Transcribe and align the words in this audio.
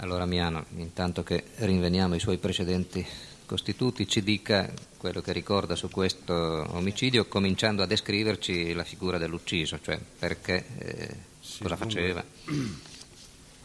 Allora 0.00 0.26
Miano, 0.26 0.64
intanto 0.76 1.24
che 1.24 1.42
rinveniamo 1.56 2.14
i 2.14 2.20
suoi 2.20 2.38
precedenti 2.38 3.04
costituti, 3.46 4.06
ci 4.06 4.22
dica 4.22 4.72
quello 4.96 5.20
che 5.20 5.32
ricorda 5.32 5.74
su 5.74 5.88
questo 5.90 6.34
omicidio, 6.34 7.26
cominciando 7.26 7.82
a 7.82 7.86
descriverci 7.86 8.74
la 8.74 8.84
figura 8.84 9.18
dell'ucciso, 9.18 9.80
cioè 9.82 9.98
perché, 9.98 10.64
eh, 10.78 11.16
Sì, 11.40 11.62
cosa 11.62 11.76
faceva. 11.76 12.24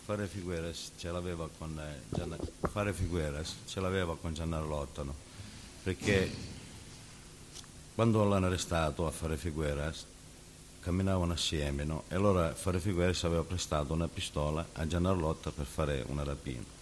Fare 0.06 0.28
Figueres 0.28 0.92
ce 0.98 1.12
l'aveva 1.12 1.48
con 1.58 1.80
eh, 1.80 2.02
Gianna- 2.14 2.38
fare 2.70 2.92
Figueres 2.92 3.56
ce 3.66 3.80
l'aveva 3.80 4.18
con 4.18 4.34
Gianarlotta, 4.34 5.04
no? 5.04 5.16
Perché 5.82 6.30
quando 7.96 8.26
l'hanno 8.26 8.48
arrestato 8.48 9.08
a 9.08 9.12
fare 9.12 9.38
Figueres 9.38 10.06
camminavano 10.84 11.34
assieme, 11.34 11.86
no? 11.86 12.04
E 12.10 12.16
allora 12.16 12.54
fare 12.54 12.80
Figueres 12.80 13.24
aveva 13.24 13.44
prestato 13.44 13.94
una 13.94 14.08
pistola 14.08 14.68
a 14.74 14.86
Gianarlotta 14.86 15.52
per 15.52 15.66
fare 15.66 16.04
una 16.08 16.24
rapina. 16.24 16.82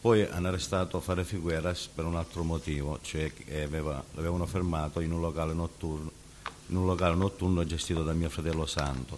Poi 0.00 0.24
hanno 0.24 0.48
arrestato 0.48 0.98
Fare 0.98 1.22
Figueras 1.22 1.88
per 1.94 2.04
un 2.06 2.16
altro 2.16 2.42
motivo, 2.42 2.98
cioè 3.02 3.32
che 3.32 3.62
aveva- 3.62 4.02
l'avevano 4.14 4.46
fermato 4.46 4.98
in 4.98 5.12
un 5.12 5.20
locale 5.20 5.52
notturno, 5.52 6.10
in 6.66 6.76
un 6.76 6.86
locale 6.86 7.14
notturno 7.14 7.64
gestito 7.64 8.02
da 8.02 8.12
mio 8.12 8.28
fratello 8.28 8.66
Santo. 8.66 9.16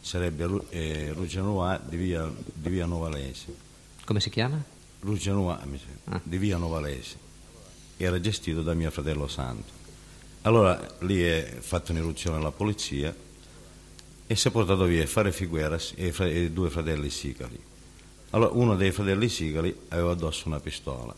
Sarebbe 0.00 0.64
eh, 0.70 1.12
Ruggianois 1.12 1.80
di 1.82 1.96
via, 1.96 2.28
di 2.52 2.68
via 2.68 2.86
Novalesi. 2.86 3.54
Come 4.04 4.18
si 4.18 4.30
chiama? 4.30 4.60
Ruggianois, 4.98 5.62
mi 5.64 5.78
sembra, 5.78 6.20
di 6.24 6.38
via 6.38 6.56
Novalesi. 6.56 7.16
Era 7.96 8.18
gestito 8.18 8.62
da 8.62 8.74
mio 8.74 8.90
fratello 8.90 9.28
Santo. 9.28 9.70
Allora 10.42 10.80
lì 11.00 11.22
è 11.22 11.56
fatta 11.60 11.92
un'irruzione 11.92 12.38
alla 12.38 12.50
polizia 12.50 13.14
e 14.26 14.34
si 14.34 14.48
è 14.48 14.50
portato 14.50 14.84
via 14.84 15.06
Fare 15.06 15.32
Figueras 15.32 15.92
e 15.96 16.12
fra- 16.12 16.26
e 16.26 16.50
due 16.50 16.68
fratelli 16.70 17.10
Sicali. 17.10 17.58
Allora 18.30 18.50
uno 18.52 18.76
dei 18.76 18.90
fratelli 18.90 19.28
Sigali 19.28 19.74
aveva 19.88 20.12
addosso 20.12 20.48
una 20.48 20.58
pistola 20.58 21.14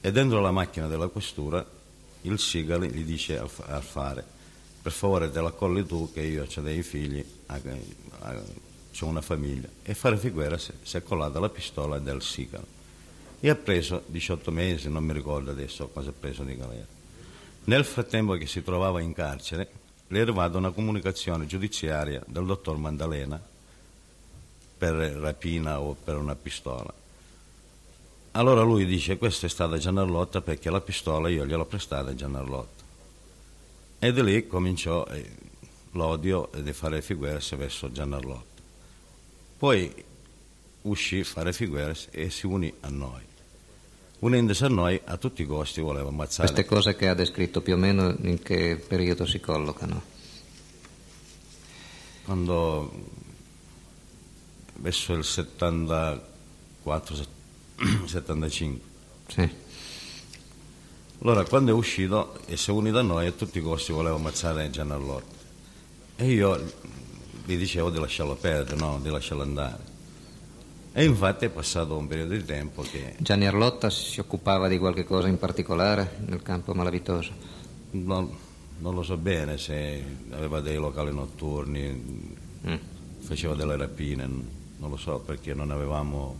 e 0.00 0.12
dentro 0.12 0.40
la 0.40 0.50
macchina 0.50 0.86
della 0.86 1.08
questura 1.08 1.64
il 2.22 2.38
Sigali 2.38 2.90
gli 2.90 3.04
dice 3.04 3.38
al, 3.38 3.50
al 3.66 3.82
fare 3.82 4.24
per 4.82 4.92
favore 4.92 5.30
te 5.30 5.40
la 5.40 5.50
colli 5.50 5.86
tu 5.86 6.12
che 6.12 6.20
io 6.20 6.44
ho 6.44 6.60
dei 6.60 6.82
figli, 6.82 7.24
ho 7.46 9.06
una 9.06 9.22
famiglia 9.22 9.68
e 9.82 9.94
fare 9.94 10.18
figuera 10.18 10.58
si 10.58 10.72
è 10.96 11.02
collata 11.02 11.40
la 11.40 11.48
pistola 11.48 11.98
del 11.98 12.20
Sigali 12.20 12.66
e 13.40 13.50
ha 13.50 13.54
preso 13.54 14.02
18 14.06 14.50
mesi, 14.50 14.88
non 14.88 15.04
mi 15.04 15.12
ricordo 15.12 15.50
adesso 15.50 15.88
cosa 15.88 16.10
ha 16.10 16.14
preso 16.18 16.44
di 16.44 16.56
galera. 16.56 16.86
Nel 17.64 17.84
frattempo 17.84 18.34
che 18.34 18.46
si 18.46 18.62
trovava 18.62 19.00
in 19.00 19.12
carcere 19.12 19.70
le 20.08 20.18
è 20.18 20.22
arrivata 20.22 20.58
una 20.58 20.70
comunicazione 20.70 21.46
giudiziaria 21.46 22.22
del 22.26 22.44
dottor 22.44 22.76
Mandalena 22.76 23.40
per 24.76 24.94
rapina 24.94 25.80
o 25.80 25.94
per 25.94 26.16
una 26.16 26.34
pistola. 26.34 26.92
Allora 28.32 28.62
lui 28.62 28.84
dice 28.84 29.16
questa 29.16 29.46
è 29.46 29.48
stata 29.48 29.78
Gianarlotta 29.78 30.40
perché 30.40 30.68
la 30.68 30.80
pistola 30.80 31.28
io 31.28 31.46
gliel'ho 31.46 31.64
prestata 31.66 32.10
a 32.10 32.14
Gianarlotta. 32.14 32.82
E 34.00 34.12
da 34.12 34.22
lì 34.22 34.46
cominciò 34.46 35.06
eh, 35.06 35.30
l'odio 35.92 36.50
di 36.60 36.72
fare 36.72 37.00
Figueres 37.00 37.54
verso 37.56 37.90
Gianarlotta. 37.90 38.62
Poi 39.56 40.04
uscì 40.82 41.24
fare 41.24 41.52
Figueres 41.52 42.08
e 42.10 42.28
si 42.28 42.46
unì 42.46 42.72
a 42.80 42.88
noi. 42.90 43.22
Unendosi 44.24 44.64
a 44.64 44.68
noi 44.68 45.00
a 45.04 45.16
tutti 45.18 45.42
i 45.42 45.46
costi 45.46 45.80
voleva 45.80 46.08
ammazzare. 46.08 46.50
Queste 46.50 46.64
cose 46.64 46.96
che 46.96 47.08
ha 47.08 47.14
descritto 47.14 47.60
più 47.60 47.74
o 47.74 47.76
meno 47.76 48.16
in 48.22 48.42
che 48.42 48.76
periodo 48.76 49.26
si 49.26 49.38
collocano? 49.38 50.12
quando 52.24 52.90
verso 54.76 55.12
il 55.12 55.24
74 55.24 57.16
75 58.06 58.92
Sì. 59.28 59.48
allora 61.22 61.44
quando 61.44 61.70
è 61.70 61.74
uscito 61.74 62.38
e 62.46 62.56
si 62.58 62.68
è 62.70 62.72
unito 62.72 62.98
a 62.98 63.02
noi 63.02 63.26
a 63.26 63.32
tutti 63.32 63.58
i 63.58 63.62
costi 63.62 63.92
voleva 63.92 64.16
ammazzare 64.16 64.68
Gianarlotta 64.70 65.42
e 66.16 66.30
io 66.30 66.72
gli 67.44 67.56
dicevo 67.56 67.90
di 67.90 67.98
lasciarlo 67.98 68.34
perdere 68.34 68.76
no? 68.76 68.98
di 69.00 69.08
lasciarlo 69.08 69.42
andare 69.42 69.92
e 70.96 71.04
infatti 71.04 71.46
è 71.46 71.48
passato 71.50 71.96
un 71.96 72.06
periodo 72.06 72.34
di 72.34 72.44
tempo 72.44 72.82
che 72.82 73.16
Gianni 73.18 73.46
Arlotta 73.46 73.90
si 73.90 74.20
occupava 74.20 74.68
di 74.68 74.78
qualche 74.78 75.04
cosa 75.04 75.26
in 75.26 75.38
particolare 75.38 76.18
nel 76.26 76.40
campo 76.42 76.72
malavitoso? 76.72 77.32
non, 77.90 78.30
non 78.78 78.94
lo 78.94 79.02
so 79.02 79.16
bene 79.16 79.58
se 79.58 80.02
aveva 80.30 80.60
dei 80.60 80.76
locali 80.76 81.12
notturni, 81.12 82.42
Mm. 82.66 82.76
faceva 83.18 83.54
delle 83.54 83.76
rapine, 83.76 84.26
non 84.26 84.88
lo 84.88 84.96
so 84.96 85.18
perché 85.18 85.52
non 85.52 85.70
avevamo 85.70 86.34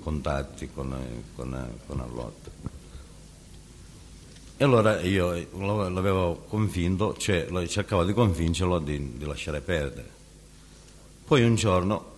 contatti 0.00 0.68
con, 0.72 0.92
con, 1.36 1.68
con 1.86 2.00
Arlotta. 2.00 2.50
E 4.56 4.64
allora 4.64 5.00
io 5.02 5.46
l'avevo 5.88 6.46
convinto, 6.48 7.14
cioè 7.16 7.46
cercavo 7.68 8.04
di 8.04 8.12
convincerlo 8.12 8.80
di, 8.80 9.18
di 9.18 9.24
lasciare 9.24 9.60
perdere. 9.60 10.08
Poi 11.24 11.44
un 11.44 11.54
giorno 11.54 12.14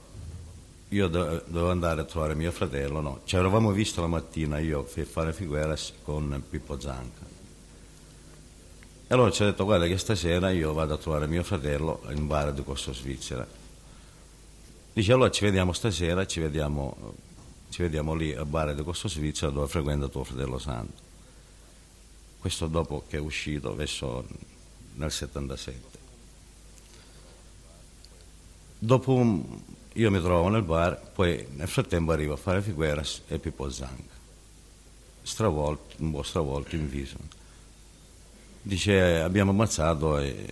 io 0.91 1.09
do- 1.09 1.43
dovevo 1.47 1.71
andare 1.71 2.00
a 2.00 2.04
trovare 2.04 2.34
mio 2.34 2.50
fratello, 2.50 3.00
no, 3.00 3.21
ci 3.25 3.37
eravamo 3.37 3.72
visto 3.72 4.00
la 4.00 4.06
mattina 4.06 4.59
io 4.59 4.84
per 4.84 5.04
fare 5.04 5.32
Figueras 5.32 5.93
con 6.03 6.43
Pippo 6.49 6.81
Zanca. 6.81 7.26
E 9.10 9.15
allora 9.15 9.31
ci 9.31 9.43
ha 9.43 9.47
detto 9.47 9.65
guarda 9.65 9.87
che 9.87 9.99
stasera 9.99 10.50
io 10.50 10.72
vado 10.72 10.94
a 10.94 10.99
trovare 10.99 11.26
mio 11.26 11.43
fratello 11.43 12.03
in 12.10 12.26
bar 12.26 12.53
di 12.53 12.62
Corso 12.62 12.93
Svizzera. 12.93 13.47
Dice 14.93 15.12
allora 15.12 15.31
ci 15.31 15.44
vediamo 15.44 15.72
stasera, 15.72 16.26
ci 16.26 16.40
vediamo, 16.40 17.14
ci 17.70 17.82
vediamo 17.82 18.14
lì 18.14 18.35
al 18.35 18.46
bar 18.46 18.75
di 18.75 18.82
Corso 18.82 19.08
Svizzera 19.08 19.50
dove 19.50 19.67
frequenta 19.67 20.08
tuo 20.08 20.25
fratello 20.25 20.58
Santo. 20.58 21.06
Questo 22.38 22.67
dopo 22.67 23.05
che 23.08 23.17
è 23.17 23.20
uscito, 23.20 23.75
verso 23.75 24.26
nel 24.94 25.11
77. 25.11 25.98
Dopo 28.78 29.12
un- 29.12 29.44
io 29.94 30.10
mi 30.10 30.20
trovo 30.20 30.48
nel 30.48 30.62
bar, 30.62 31.10
poi 31.12 31.46
nel 31.56 31.66
frattempo 31.69 32.12
arriva 32.12 32.34
a 32.34 32.36
fare 32.36 32.62
Figueras 32.62 33.22
e 33.26 33.38
Pippo 33.38 33.69
Zanca. 33.70 34.16
Stravolto, 35.22 35.96
un 35.98 36.12
po' 36.12 36.22
stravolto 36.22 36.76
in 36.76 36.88
viso. 36.88 37.16
Dice 38.62 39.20
abbiamo 39.20 39.50
ammazzato 39.50 40.19
e 40.19 40.46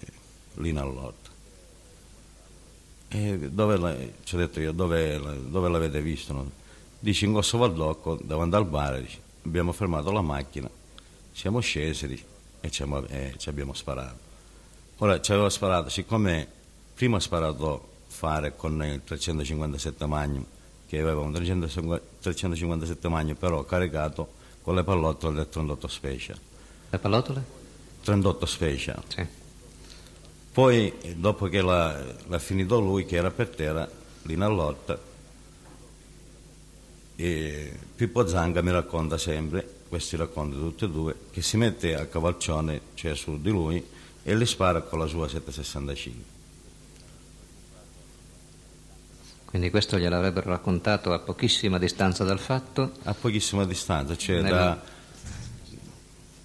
Lina 0.55 0.83
Allotta. 0.83 1.31
E 3.09 3.39
dove 3.39 3.77
la- 3.79 3.97
ci 4.25 4.35
ho 4.35 4.39
detto 4.39 4.61
io, 4.61 4.73
dove, 4.73 5.19
la- 5.19 5.33
dove 5.33 5.69
l'avete 5.69 6.03
visto? 6.03 6.33
no? 6.33 6.51
Dice 6.99 7.25
in 7.27 7.33
Corso 7.33 7.59
Valdocco, 7.59 8.19
davanti 8.21 8.57
al 8.57 8.67
bar, 8.67 9.01
dice, 9.01 9.21
abbiamo 9.45 9.71
fermato 9.73 10.11
la 10.11 10.23
macchina, 10.23 10.69
siamo 11.33 11.61
scesi 11.61 12.09
dice, 12.09 12.25
e 12.61 12.71
ci, 12.71 12.83
abbiamo- 12.83 13.07
e 13.07 13.35
ci 13.37 13.49
abbiamo 13.49 13.73
sparato. 13.75 14.19
Ora 14.99 15.21
ci 15.21 15.31
aveva 15.31 15.49
sparato, 15.51 15.89
siccome 15.91 16.47
prima 16.95 17.19
ha 17.19 17.21
sparato 17.21 17.95
fare 18.17 18.57
con 18.57 18.83
il 18.83 19.03
357 19.05 20.07
Magnum, 20.07 20.45
che 20.89 20.99
aveva 20.99 21.21
un 21.21 21.33
357 21.33 23.09
Magnum 23.09 23.37
però 23.37 23.63
caricato 23.65 24.33
con 24.63 24.75
le 24.75 24.83
pallottole 24.83 25.35
del 25.35 25.49
38 25.51 25.87
Special. 25.87 26.39
Le 26.89 26.99
pallottole? 26.99 27.45
38 28.03 28.47
Special. 28.47 29.03
Sì. 29.09 29.27
Poi, 30.51 30.95
dopo 31.17 31.49
che 31.49 31.61
l'ha, 31.61 32.03
l'ha 32.27 32.39
finito 32.39 32.81
lui, 32.81 33.05
che 33.05 33.17
era 33.17 33.31
per 33.31 33.51
terra, 33.51 33.87
lì 34.23 34.33
in 34.33 34.41
lotta, 34.41 34.99
e 37.17 37.79
Pippo 37.95 38.27
Zanga 38.27 38.63
mi 38.63 38.71
racconta 38.71 39.19
sempre, 39.19 39.83
questi 39.89 40.17
racconti 40.17 40.57
tutti 40.57 40.85
e 40.85 40.89
due, 40.89 41.17
che 41.31 41.43
si 41.43 41.59
mette 41.59 41.95
a 41.95 42.07
cavalcione, 42.07 42.81
cioè 42.95 43.15
su 43.15 43.39
di 43.39 43.51
lui, 43.51 43.87
e 44.23 44.35
le 44.35 44.47
spara 44.47 44.81
con 44.81 44.99
la 44.99 45.07
sua 45.07 45.29
765. 45.29 46.36
Quindi 49.47 49.71
questo 49.71 49.99
gliel'avrebbero 49.99 50.51
raccontato 50.51 51.13
a 51.13 51.19
pochissima 51.19 51.79
distanza 51.79 52.25
dal 52.25 52.39
fatto? 52.39 52.93
A 53.05 53.15
pochissima 53.15 53.65
distanza, 53.65 54.17
cioè 54.17 54.41
Nella- 54.43 54.57
da 54.57 54.83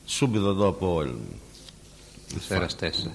subito 0.04 0.54
dopo 0.54 1.02
il, 1.02 1.18
il 2.28 2.42
Sera 2.42 2.68
stessa. 2.70 3.12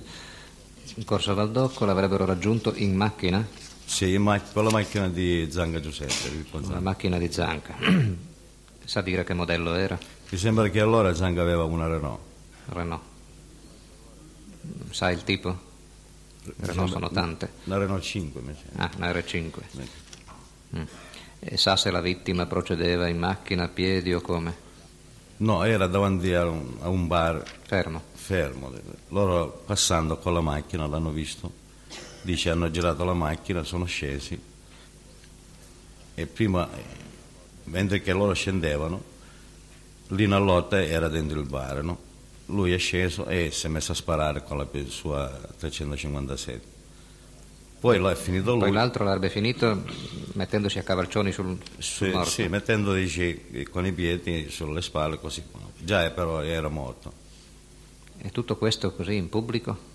In 0.95 1.05
Corso 1.05 1.35
Valdocco 1.35 1.85
l'avrebbero 1.85 2.25
raggiunto 2.25 2.73
in 2.77 2.95
macchina? 2.97 3.47
Sì, 3.85 4.15
in 4.15 4.23
mac- 4.23 4.53
con 4.53 4.65
la 4.65 4.71
macchina 4.71 5.09
di 5.09 5.47
Zanga 5.51 5.79
Giuseppe, 5.81 6.45
Zanga. 6.51 6.81
macchina 6.81 7.19
di 7.19 7.31
Zanca. 7.31 7.75
Sa 8.85 9.01
dire 9.03 9.25
che 9.25 9.35
modello 9.35 9.75
era? 9.75 9.99
Mi 10.29 10.39
sembra 10.39 10.69
che 10.69 10.81
allora 10.81 11.15
Zanga 11.15 11.43
aveva 11.43 11.65
una 11.65 11.87
Renault. 11.87 12.21
Renault. 12.67 13.03
Sa 14.91 15.11
il 15.11 15.23
tipo? 15.23 15.66
Renault 16.57 16.91
sono 16.91 17.11
tante. 17.11 17.51
Una 17.65 17.79
Renault 17.79 18.03
5 18.03 18.41
mi 18.41 18.55
sembra. 18.55 18.85
Ah, 18.85 18.91
una 18.97 19.11
R5. 19.11 19.51
Mm. 20.77 20.83
E 21.39 21.57
sa 21.57 21.77
se 21.77 21.91
la 21.91 22.01
vittima 22.01 22.47
procedeva 22.47 23.09
in 23.09 23.19
macchina, 23.19 23.65
a 23.65 23.69
piedi 23.69 24.13
o 24.13 24.21
come? 24.21 24.65
No, 25.39 25.63
era 25.65 25.87
davanti 25.87 26.33
a 26.33 26.47
un, 26.47 26.77
a 26.81 26.89
un 26.89 27.07
bar 27.07 27.45
Fermo. 27.67 28.03
fermo. 28.13 28.73
Loro 29.09 29.63
passando 29.67 30.19
con 30.19 30.33
la 30.33 30.41
macchina 30.41 30.87
l'hanno 30.87 31.11
visto. 31.11 31.65
Dice 32.23 32.51
hanno 32.51 32.71
girato 32.71 33.05
la 33.05 33.15
macchina, 33.15 33.63
sono 33.63 33.85
scesi 33.85 34.55
e 36.19 36.27
prima, 36.27 36.67
mentre 37.65 38.01
che 38.01 38.13
loro 38.15 38.33
scendevano, 38.33 39.03
lì 40.09 40.27
nella 40.27 40.39
lotta 40.39 40.83
era 40.83 41.09
dentro 41.09 41.39
il 41.39 41.47
bar, 41.47 41.83
no? 41.83 41.99
Lui 42.47 42.73
è 42.73 42.79
sceso 42.79 43.27
e 43.27 43.51
si 43.51 43.67
è 43.67 43.69
messo 43.69 43.93
a 43.93 43.95
sparare 43.95 44.43
con 44.45 44.57
la 44.57 44.69
sua 44.89 45.29
357. 45.59 46.75
Poi 47.79 47.99
è 47.99 48.15
finito 48.15 48.53
lui. 48.53 48.61
Poi 48.61 48.73
l'altro 48.73 49.05
l'avrebbe 49.05 49.29
finito 49.31 49.83
mettendosi 50.33 50.79
a 50.79 50.83
cavalcioni 50.83 51.31
sul, 51.31 51.59
sul 51.79 52.07
Sì, 52.09 52.13
morto. 52.13 52.31
sì, 52.31 52.49
mettendo 52.49 52.93
dici, 52.95 53.67
con 53.71 53.85
i 53.85 53.93
piedi 53.93 54.49
sulle 54.51 54.81
spalle 54.81 55.19
così. 55.19 55.43
Già 55.79 56.05
eh, 56.05 56.11
però 56.11 56.43
era 56.43 56.69
morto. 56.69 57.13
E 58.19 58.31
tutto 58.31 58.57
questo 58.57 58.93
così 58.93 59.15
in 59.15 59.29
pubblico? 59.29 59.95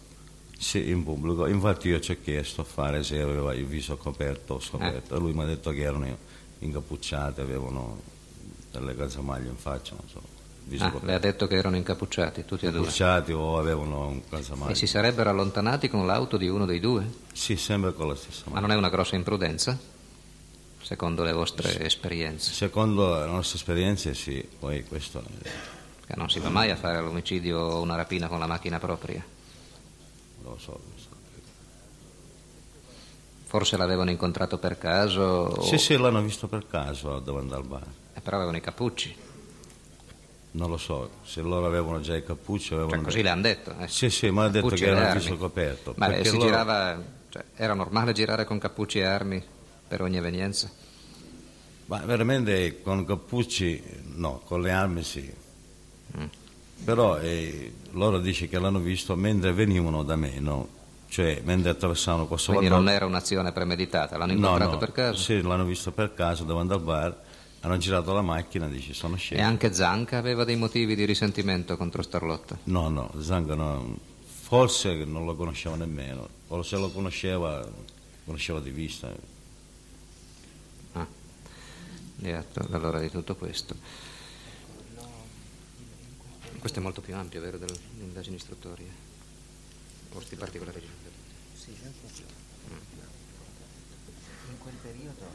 Sì, 0.57 0.89
in 0.89 1.03
pubblico. 1.03 1.47
Infatti 1.47 1.87
io 1.87 1.99
ci 1.99 2.11
ho 2.11 2.17
chiesto 2.21 2.61
a 2.61 2.65
fare 2.65 3.03
se 3.03 3.19
aveva 3.19 3.53
il 3.53 3.65
viso 3.65 3.97
coperto 3.97 4.55
o 4.55 4.59
scoperto. 4.59 5.15
E 5.15 5.19
lui 5.19 5.33
mi 5.33 5.41
ha 5.41 5.45
detto 5.45 5.71
che 5.71 5.81
erano 5.81 6.17
incappucciati, 6.59 7.41
avevano 7.41 7.99
delle 8.71 8.95
calzamaglie 8.95 9.49
in 9.49 9.57
faccia, 9.57 9.95
non 9.95 10.07
so. 10.07 10.21
Ah, 10.79 10.85
coperto. 10.91 11.05
le 11.05 11.13
ha 11.13 11.19
detto 11.19 11.47
che 11.47 11.55
erano 11.55 11.75
incappucciati, 11.75 12.45
tutti 12.45 12.65
e 12.65 12.69
due. 12.69 12.79
Incappucciati 12.79 13.31
o 13.31 13.57
avevano 13.57 14.07
un 14.07 14.21
calzamaglie. 14.29 14.71
E 14.71 14.75
si 14.75 14.87
sarebbero 14.87 15.29
allontanati 15.29 15.89
con 15.89 16.05
l'auto 16.05 16.37
di 16.37 16.47
uno 16.47 16.65
dei 16.65 16.79
due? 16.79 17.05
Sì, 17.33 17.55
sempre 17.57 17.93
con 17.93 18.07
la 18.07 18.15
stessa 18.15 18.43
Ma 18.45 18.53
mano. 18.55 18.67
non 18.67 18.75
è 18.75 18.79
una 18.79 18.89
grossa 18.89 19.15
imprudenza? 19.15 19.77
Secondo 20.81 21.23
le 21.23 21.31
vostre 21.31 21.79
esperienze? 21.85 22.51
Secondo 22.51 23.19
le 23.19 23.25
nostre 23.27 23.57
esperienze 23.57 24.13
sì, 24.13 24.45
poi 24.59 24.83
questo... 24.85 25.23
Che 26.05 26.13
non 26.17 26.29
si 26.29 26.39
va 26.39 26.49
mai 26.49 26.69
a 26.71 26.75
fare 26.75 26.99
l'omicidio 27.01 27.57
o 27.59 27.81
una 27.81 27.95
rapina 27.95 28.27
con 28.27 28.39
la 28.39 28.47
macchina 28.47 28.79
propria. 28.79 29.23
lo 30.43 30.57
so. 30.59 30.79
questo. 30.91 31.09
Forse 33.45 33.77
l'avevano 33.77 34.09
incontrato 34.11 34.57
per 34.57 34.77
caso? 34.77 35.21
o- 35.21 35.61
Sì, 35.61 35.77
sì, 35.77 35.97
l'hanno 35.97 36.21
visto 36.21 36.47
per 36.47 36.67
caso 36.67 37.19
davanti 37.19 37.53
al 37.53 37.63
bar. 37.65 37.85
Eh, 38.13 38.21
però 38.21 38.37
avevano 38.37 38.57
i 38.57 38.61
cappucci. 38.61 39.13
Non 40.53 40.69
lo 40.69 40.77
so, 40.77 41.09
se 41.23 41.41
loro 41.41 41.65
avevano 41.65 42.01
già 42.01 42.15
i 42.15 42.23
cappucci 42.23 42.73
avevano... 42.73 42.95
Cioè, 42.95 43.03
così 43.03 43.21
le 43.21 43.29
hanno 43.29 43.41
detto. 43.41 43.73
eh. 43.79 43.87
Sì, 43.87 44.09
sì, 44.09 44.29
ma 44.31 44.43
ha 44.45 44.49
detto 44.49 44.67
che 44.67 44.83
e 44.85 44.87
era 44.89 45.09
armi. 45.09 45.21
viso 45.21 45.37
coperto. 45.37 45.93
Ma 45.97 46.13
si 46.23 46.31
loro- 46.33 46.45
girava... 46.45 47.01
cioè, 47.29 47.43
era 47.55 47.73
normale 47.73 48.11
girare 48.11 48.43
con 48.43 48.57
cappucci 48.59 48.99
e 48.99 49.03
armi 49.05 49.41
per 49.87 50.01
ogni 50.01 50.17
evenienza? 50.17 50.69
Ma 51.85 51.97
veramente 51.99 52.81
con 52.81 53.05
cappucci 53.05 53.81
no, 54.15 54.41
con 54.45 54.61
le 54.61 54.71
armi 54.71 55.03
sì. 55.03 55.33
Mm. 56.17 56.23
Però 56.83 57.17
eh, 57.19 57.73
loro 57.91 58.19
dice 58.19 58.47
che 58.49 58.59
l'hanno 58.59 58.79
visto 58.79 59.15
mentre 59.15 59.53
venivano 59.53 60.03
da 60.03 60.15
me, 60.15 60.39
no? 60.39 60.67
Cioè 61.07 61.41
mentre 61.43 61.71
attraversavano 61.71 62.27
questo 62.27 62.51
Quindi 62.51 62.69
vallone. 62.69 62.87
non 62.87 62.95
era 62.95 63.05
un'azione 63.05 63.51
premeditata, 63.51 64.17
l'hanno 64.17 64.31
No, 64.33 64.37
incontrato 64.39 64.71
no, 64.71 64.77
per 64.77 64.91
caso? 64.91 65.17
Sì, 65.21 65.41
l'hanno 65.41 65.65
visto 65.65 65.91
per 65.91 66.13
caso 66.13 66.43
davanti 66.45 66.73
al 66.73 66.81
bar, 66.81 67.21
hanno 67.61 67.77
girato 67.77 68.11
la 68.13 68.21
macchina, 68.21 68.67
dice 68.67 68.93
sono 68.93 69.15
scesi. 69.15 69.39
E 69.39 69.43
anche 69.43 69.71
Zanca 69.73 70.17
aveva 70.17 70.43
dei 70.43 70.55
motivi 70.55 70.95
di 70.95 71.05
risentimento 71.05 71.77
contro 71.77 72.01
Starlotta? 72.01 72.57
No, 72.63 72.89
no, 72.89 73.13
Zanga 73.19 73.53
no, 73.53 73.97
forse 74.23 75.05
non 75.05 75.25
lo 75.25 75.35
conosceva 75.35 75.75
nemmeno, 75.75 76.27
o 76.47 76.63
se 76.63 76.77
lo 76.77 76.89
conosceva, 76.89 77.67
conosceva 78.25 78.59
di 78.59 78.71
vista. 78.71 79.13
Ah, 80.93 81.07
di 82.15 82.31
allora 82.71 82.99
di 82.99 83.11
tutto 83.11 83.35
questo. 83.35 83.75
Questo 86.57 86.79
è 86.79 86.81
molto 86.81 87.01
più 87.01 87.15
ampio, 87.15 87.41
vero, 87.41 87.57
delle 87.57 87.77
indagini 87.99 88.35
istruttorie? 88.35 89.09
O 90.11 90.15
questi 90.15 90.35
particolari 90.35 90.81
Sì, 91.53 91.75
In 94.49 94.57
quel 94.59 94.75
periodo 94.75 95.25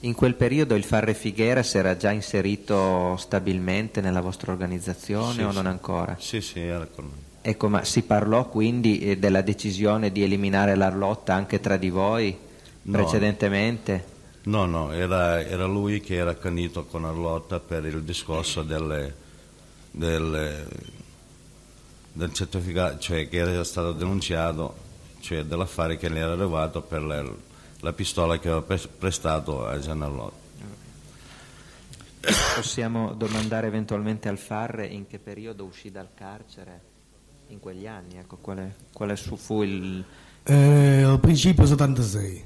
il 0.00 0.84
Farre 0.84 1.14
Figueras 1.14 1.74
era 1.74 1.96
già 1.96 2.10
inserito 2.10 3.16
stabilmente 3.16 4.00
nella 4.00 4.20
vostra 4.20 4.52
organizzazione 4.52 5.32
Sì, 5.32 5.42
o 5.42 5.52
non 5.52 5.66
ancora? 5.66 6.16
Sì, 6.18 6.40
sì, 6.40 6.60
era 6.60 6.86
con 6.86 7.04
noi. 7.04 7.24
Ecco, 7.42 7.68
ma 7.68 7.84
si 7.84 8.02
parlò 8.02 8.48
quindi 8.48 8.98
eh, 9.00 9.18
della 9.18 9.40
decisione 9.40 10.10
di 10.12 10.22
eliminare 10.22 10.74
l'Arlotta 10.74 11.34
anche 11.34 11.60
tra 11.60 11.76
di 11.76 11.90
voi 11.90 12.36
No. 12.82 12.92
precedentemente? 12.92 14.04
No, 14.44 14.64
no, 14.66 14.92
era, 14.92 15.40
era 15.42 15.64
lui 15.66 16.00
che 16.00 16.14
era 16.14 16.30
accanito 16.30 16.84
con 16.84 17.04
Arlotta 17.04 17.58
per 17.58 17.84
il 17.84 18.02
discorso 18.02 18.62
delle, 18.62 19.12
delle- 19.90 20.66
del 22.12 22.32
certificato, 22.32 22.98
cioè 22.98 23.28
che 23.28 23.38
era 23.38 23.64
stato 23.64 23.90
denunciato, 23.92 24.74
cioè 25.20 25.42
dell'affare 25.42 25.96
che 25.96 26.08
le 26.08 26.20
era 26.20 26.32
arrivato 26.32 26.80
per 26.80 27.02
la, 27.02 27.24
la 27.86 27.92
pistola 27.92 28.36
che 28.40 28.48
aveva 28.48 28.62
pres- 28.62 28.88
prestato 28.88 29.64
a 29.64 29.78
Gian 29.78 30.02
Arlotta. 30.02 30.44
Possiamo 32.56 33.12
domandare 33.14 33.68
eventualmente 33.68 34.28
al 34.28 34.38
Farre 34.38 34.86
in 34.88 35.06
che 35.06 35.20
periodo 35.20 35.62
uscì 35.64 35.92
dal 35.92 36.08
carcere 36.12 36.80
in 37.48 37.60
quegli 37.60 37.86
anni? 37.86 38.16
Ecco, 38.18 38.38
quale, 38.38 38.74
quale 38.92 39.14
su- 39.14 39.36
fu 39.36 39.62
il... 39.62 40.04
Eh, 40.42 41.02
al 41.02 41.20
principio 41.20 41.64
76. 41.64 42.44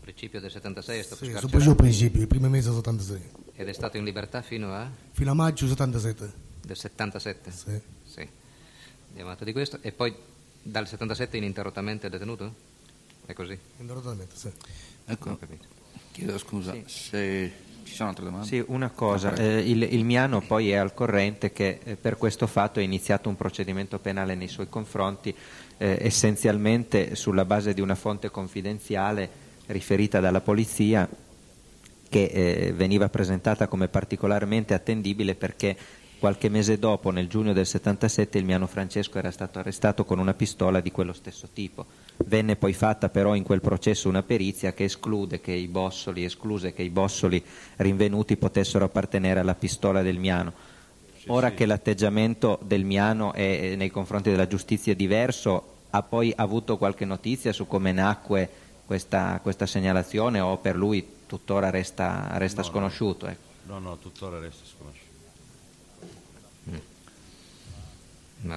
principio 0.00 0.40
del 0.40 0.50
76 0.50 0.98
è 0.98 1.02
stato 1.02 1.24
Sì, 1.24 1.30
scarcerato 1.30 1.70
il 1.70 1.76
principio, 1.76 2.20
il 2.20 2.26
primo 2.26 2.48
mese 2.48 2.72
76. 2.72 3.20
ed 3.54 3.68
è 3.68 3.72
stato 3.72 3.96
in 3.98 4.04
libertà 4.04 4.42
fino 4.42 4.74
a 4.74 4.88
Fino 5.12 5.30
a 5.30 5.34
maggio 5.34 5.68
77. 5.68 6.32
del 6.62 6.76
77? 6.76 7.50
Sì. 7.52 7.80
Sì. 8.04 8.28
Andiamo 9.08 9.30
avanti 9.30 9.44
di 9.44 9.52
questo. 9.52 9.78
E 9.82 9.92
poi 9.92 10.12
dal 10.60 10.88
77 10.88 11.36
ininterrottamente 11.36 12.08
detenuto? 12.08 12.74
È 13.26 13.32
così? 13.32 13.58
Ininterrottamente, 13.76 14.34
sì. 14.36 14.50
Ecco, 15.06 15.38
chiedo 16.12 16.38
scusa 16.38 16.74
se 16.86 17.52
ci 17.84 17.94
sono 17.94 18.08
altre 18.08 18.24
domande. 18.24 18.46
Sì, 18.46 18.62
una 18.66 18.90
cosa, 18.90 19.32
Ah, 19.32 19.40
eh, 19.40 19.60
il, 19.60 19.82
il 19.82 20.04
Miano 20.04 20.40
poi 20.40 20.70
è 20.70 20.76
al 20.76 20.94
corrente 20.94 21.52
che 21.52 21.80
eh, 21.82 21.96
per 21.96 22.16
questo 22.16 22.46
fatto 22.46 22.80
è 22.80 22.82
iniziato 22.82 23.28
un 23.28 23.36
procedimento 23.36 23.98
penale 23.98 24.34
nei 24.34 24.48
suoi 24.48 24.68
confronti 24.68 25.34
eh, 25.78 25.98
essenzialmente 26.00 27.14
sulla 27.14 27.44
base 27.44 27.74
di 27.74 27.80
una 27.80 27.94
fonte 27.94 28.30
confidenziale 28.30 29.28
riferita 29.66 30.20
dalla 30.20 30.40
polizia 30.40 31.08
che 32.08 32.24
eh, 32.24 32.72
veniva 32.72 33.08
presentata 33.08 33.66
come 33.66 33.88
particolarmente 33.88 34.74
attendibile 34.74 35.34
perché 35.34 35.76
qualche 36.18 36.48
mese 36.48 36.78
dopo, 36.78 37.10
nel 37.10 37.28
giugno 37.28 37.52
del 37.52 37.66
77, 37.66 38.38
il 38.38 38.44
Miano 38.44 38.66
Francesco 38.66 39.18
era 39.18 39.30
stato 39.30 39.58
arrestato 39.58 40.04
con 40.04 40.18
una 40.18 40.34
pistola 40.34 40.80
di 40.80 40.90
quello 40.90 41.12
stesso 41.12 41.48
tipo. 41.52 41.84
Venne 42.24 42.56
poi 42.56 42.72
fatta 42.72 43.08
però 43.08 43.34
in 43.34 43.42
quel 43.42 43.60
processo 43.60 44.08
una 44.08 44.22
perizia 44.22 44.72
che 44.72 44.84
esclude 44.84 45.40
che 45.40 45.52
i 45.52 45.68
bossoli, 45.68 46.24
escluse 46.24 46.72
che 46.72 46.82
i 46.82 46.90
bossoli 46.90 47.42
rinvenuti 47.76 48.36
potessero 48.36 48.84
appartenere 48.86 49.40
alla 49.40 49.54
pistola 49.54 50.02
del 50.02 50.18
Miano. 50.18 50.52
Ora 51.28 51.52
che 51.52 51.66
l'atteggiamento 51.66 52.58
del 52.62 52.84
Miano 52.84 53.32
è, 53.32 53.40
eh, 53.72 53.76
nei 53.76 53.90
confronti 53.90 54.30
della 54.30 54.46
giustizia 54.46 54.92
è 54.92 54.96
diverso, 54.96 55.74
ha 55.90 56.02
poi 56.02 56.32
avuto 56.34 56.76
qualche 56.76 57.04
notizia 57.04 57.52
su 57.52 57.66
come 57.66 57.90
nacque 57.92 58.48
questa, 58.86 59.40
questa 59.42 59.66
segnalazione 59.66 60.38
o 60.40 60.56
per 60.58 60.76
lui 60.76 61.04
tuttora 61.26 61.70
resta, 61.70 62.28
resta 62.34 62.60
No, 62.60 62.66
no. 62.66 62.72
sconosciuto? 62.72 63.26
ecco? 63.26 63.40
No, 63.66 63.78
no, 63.80 63.98
tuttora 63.98 64.38
resta 64.38 64.62
sconosciuto. 64.64 65.04
Va 66.70 66.78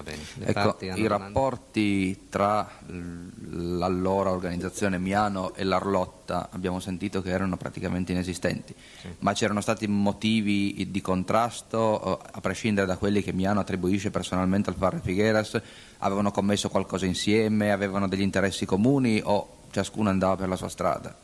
bene. 0.01 0.22
Le 0.36 0.46
Ecco, 0.46 0.53
parti 0.53 0.89
hanno 0.89 1.00
i 1.00 1.08
rapporti 1.08 2.27
tra 2.29 2.69
l'allora 2.86 4.31
organizzazione 4.31 4.98
Miano 5.00 5.53
e 5.53 5.63
l'Arlotta 5.63 6.50
abbiamo 6.51 6.79
sentito 6.79 7.22
che 7.22 7.29
erano 7.29 7.58
praticamente 7.58 8.12
inesistenti, 8.12 8.74
ma 9.19 9.34
c'erano 9.34 9.62
stati 9.62 9.88
motivi 9.88 10.88
di 10.89 11.01
contrasto, 11.01 12.19
a 12.19 12.41
prescindere 12.41 12.88
da 12.88 12.98
quelli 12.98 13.24
che 13.24 13.34
Miano 13.34 13.60
attribuisce 13.60 14.12
personalmente 14.12 14.69
al 14.69 14.75
Farre 14.75 15.00
Figueras, 15.01 15.62
avevano 16.00 16.31
commesso 16.31 16.69
qualcosa 16.69 17.05
insieme, 17.05 17.72
avevano 17.72 18.08
degli 18.08 18.22
interessi 18.22 18.65
comuni 18.65 19.22
o 19.24 19.58
ciascuno 19.72 20.10
andava 20.10 20.36
per 20.36 20.50
la 20.50 20.55
sua 20.55 20.69
strada? 20.69 21.15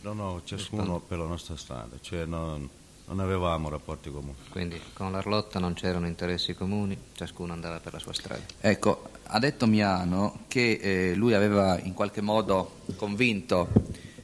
No, 0.00 0.12
no, 0.12 0.42
ciascuno 0.44 1.00
per 1.00 1.18
la 1.18 1.26
nostra 1.26 1.56
strada, 1.56 1.96
cioè 2.00 2.24
non, 2.24 2.68
non 3.06 3.20
avevamo 3.20 3.68
rapporti 3.68 4.10
comuni. 4.10 4.36
Quindi 4.50 4.80
con 4.92 5.12
l'Arlotta 5.12 5.58
non 5.58 5.74
c'erano 5.74 6.06
interessi 6.06 6.54
comuni, 6.54 6.98
ciascuno 7.12 7.52
andava 7.52 7.78
per 7.78 7.92
la 7.92 7.98
sua 7.98 8.12
strada. 8.12 8.42
Ecco, 8.60 9.10
ha 9.24 9.38
detto 9.38 9.66
Miano 9.66 10.44
che 10.48 10.78
eh, 10.80 11.14
lui 11.14 11.34
aveva 11.34 11.78
in 11.78 11.94
qualche 11.94 12.20
modo 12.20 12.80
convinto 12.96 13.68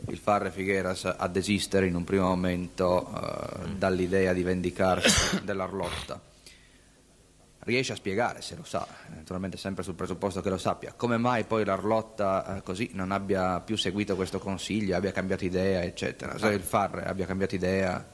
il 0.08 0.18
Farre 0.18 0.50
Figueras 0.50 1.04
a 1.04 1.28
desistere 1.28 1.86
in 1.86 1.94
un 1.94 2.04
primo 2.04 2.26
momento 2.26 3.08
eh, 3.08 3.68
dall'idea 3.76 4.32
di 4.32 4.42
vendicarsi 4.42 5.42
dell'Arlotta. 5.44 6.30
Riesce 7.64 7.92
a 7.92 7.94
spiegare, 7.94 8.42
se 8.42 8.56
lo 8.56 8.64
sa, 8.64 8.84
naturalmente 9.14 9.56
sempre 9.56 9.84
sul 9.84 9.94
presupposto 9.94 10.40
che 10.40 10.50
lo 10.50 10.58
sappia, 10.58 10.94
come 10.96 11.16
mai 11.16 11.44
poi 11.44 11.64
l'Arlotta 11.64 12.56
eh, 12.56 12.62
così 12.62 12.90
non 12.94 13.12
abbia 13.12 13.60
più 13.60 13.76
seguito 13.76 14.16
questo 14.16 14.40
consiglio, 14.40 14.96
abbia 14.96 15.12
cambiato 15.12 15.44
idea, 15.44 15.80
eccetera. 15.82 16.36
Se 16.36 16.48
il 16.48 16.62
Farre 16.62 17.04
abbia 17.04 17.24
cambiato 17.24 17.54
idea 17.54 18.04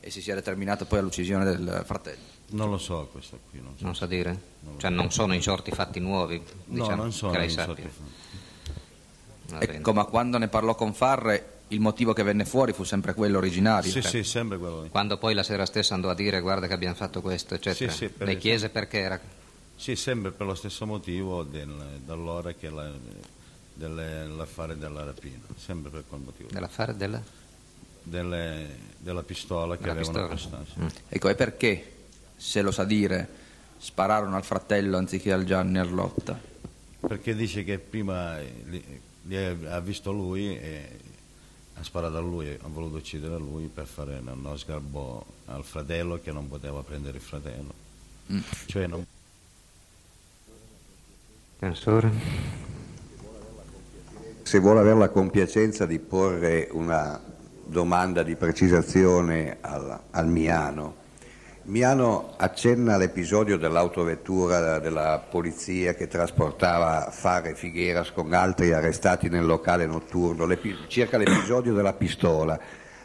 e 0.00 0.10
si 0.10 0.22
sia 0.22 0.34
determinato 0.34 0.86
poi 0.86 0.98
all'uccisione 0.98 1.44
del 1.44 1.82
fratello. 1.84 2.38
Non 2.52 2.70
lo 2.70 2.78
so 2.78 3.08
questo 3.12 3.38
qui, 3.50 3.60
non 3.60 3.74
so. 3.78 3.84
Non 3.84 3.94
sa 3.94 4.06
dire? 4.06 4.38
Cioè 4.78 4.90
non 4.90 5.10
sono 5.12 5.34
insorti 5.34 5.70
fatti 5.70 6.00
nuovi? 6.00 6.38
No, 6.38 6.44
diciamo, 6.82 7.02
non 7.02 7.12
sono 7.12 7.40
insorti 7.42 7.82
bene. 7.82 9.76
Ecco, 9.76 9.92
ma 9.92 10.04
quando 10.04 10.38
ne 10.38 10.48
parlò 10.48 10.74
con 10.74 10.94
Farre, 10.94 11.58
il 11.68 11.80
motivo 11.80 12.12
che 12.12 12.22
venne 12.22 12.44
fuori 12.44 12.72
fu 12.72 12.84
sempre 12.84 13.14
quello 13.14 13.38
originario. 13.38 13.90
Sì, 13.90 14.00
sì, 14.02 14.22
sempre 14.24 14.58
quello. 14.58 14.86
Quando 14.90 15.18
poi 15.18 15.34
la 15.34 15.42
sera 15.42 15.66
stessa 15.66 15.94
andò 15.94 16.08
a 16.08 16.14
dire 16.14 16.40
guarda 16.40 16.66
che 16.66 16.72
abbiamo 16.72 16.94
fatto 16.94 17.20
questo, 17.20 17.54
eccetera, 17.54 17.90
Sì, 17.90 17.96
sì, 17.96 18.08
per 18.08 18.26
le 18.28 18.36
chiese 18.38 18.68
perché 18.70 18.98
era... 18.98 19.20
Sì, 19.76 19.96
sempre 19.96 20.30
per 20.30 20.46
lo 20.46 20.54
stesso 20.54 20.86
motivo 20.86 21.42
del- 21.42 22.00
dall'ora 22.04 22.52
che 22.52 22.68
la, 22.70 22.90
delle- 23.74 24.26
l'affare 24.26 24.76
della 24.78 25.04
rapina, 25.04 25.40
sempre 25.56 25.90
per 25.90 26.04
quel 26.08 26.20
motivo. 26.20 26.48
Dell'affare 26.52 26.96
della? 26.96 27.20
Delle- 28.02 28.88
della 28.98 29.22
pistola 29.22 29.76
che 29.76 29.82
Della 29.82 29.92
avevano 30.00 30.28
pistola. 30.28 30.58
prestato. 30.62 31.02
Ecco, 31.08 31.28
e 31.28 31.34
perché, 31.34 31.92
se 32.36 32.60
lo 32.62 32.70
sa 32.70 32.84
dire, 32.84 33.28
spararono 33.78 34.36
al 34.36 34.44
fratello 34.44 34.96
anziché 34.98 35.32
al 35.32 35.44
Gianni 35.44 35.78
Arlotta? 35.78 36.38
Perché 37.00 37.34
dice 37.34 37.64
che 37.64 37.78
prima 37.78 38.38
eh, 38.38 38.52
li, 38.66 39.00
li 39.22 39.36
ha 39.36 39.80
visto 39.80 40.12
lui 40.12 40.54
e 40.58 40.98
ha 41.74 41.82
sparato 41.82 42.18
a 42.18 42.20
lui, 42.20 42.50
ha 42.50 42.68
voluto 42.68 42.96
uccidere 42.96 43.38
lui 43.38 43.68
per 43.72 43.86
fare 43.86 44.20
uno 44.22 44.54
sgarbo 44.58 45.24
al 45.46 45.64
fratello 45.64 46.20
che 46.22 46.30
non 46.30 46.46
poteva 46.46 46.82
prendere 46.82 47.16
il 47.16 47.22
fratello. 47.22 47.72
Mm. 48.32 48.38
Cioè 48.66 48.86
non- 48.86 49.06
Censore? 51.58 52.10
Se 54.42 54.58
vuole 54.58 54.80
avere 54.80 54.98
la 54.98 55.08
compiacenza 55.10 55.86
di 55.86 55.98
porre 55.98 56.68
una 56.72 57.18
domanda 57.70 58.24
di 58.24 58.34
precisazione 58.34 59.58
al, 59.60 60.00
al 60.10 60.28
Miano, 60.28 60.96
Miano 61.64 62.34
accenna 62.36 62.94
all'episodio 62.94 63.56
dell'autovettura 63.56 64.80
della 64.80 65.24
polizia 65.30 65.94
che 65.94 66.08
trasportava 66.08 67.10
Fare 67.12 67.54
Figueras 67.54 68.10
con 68.10 68.32
altri 68.32 68.72
arrestati 68.72 69.28
nel 69.28 69.46
locale 69.46 69.86
notturno, 69.86 70.48
circa 70.88 71.16
l'episodio 71.16 71.72
della 71.72 71.92
pistola. 71.92 72.58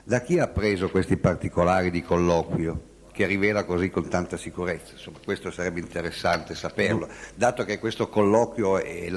Da 0.04 0.22
chi 0.22 0.40
ha 0.40 0.48
preso 0.48 0.90
questi 0.90 1.18
particolari 1.18 1.92
di 1.92 2.02
colloquio? 2.02 2.94
che 3.16 3.26
rivela 3.26 3.64
così 3.64 3.90
con 3.90 4.10
tanta 4.10 4.36
sicurezza. 4.36 4.92
Insomma, 4.92 5.20
questo 5.24 5.50
sarebbe 5.50 5.80
interessante 5.80 6.54
saperlo, 6.54 7.08
dato 7.34 7.64
che 7.64 7.80
questo 7.80 8.10
colloquio 8.10 8.78
è 8.78 9.10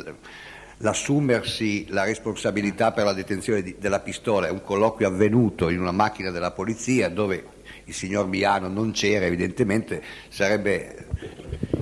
l'assumersi 0.78 1.86
la 1.88 2.04
responsabilità 2.04 2.92
per 2.92 3.04
la 3.04 3.12
detenzione 3.12 3.62
di- 3.62 3.76
della 3.78 4.00
pistola 4.00 4.46
è 4.46 4.50
un 4.50 4.62
colloquio 4.62 5.08
avvenuto 5.08 5.68
in 5.70 5.80
una 5.80 5.92
macchina 5.92 6.30
della 6.30 6.52
polizia 6.52 7.08
dove 7.08 7.56
il 7.84 7.94
signor 7.94 8.26
Miano 8.26 8.68
non 8.68 8.92
c'era 8.92 9.24
evidentemente, 9.24 10.02
sarebbe 10.28 11.06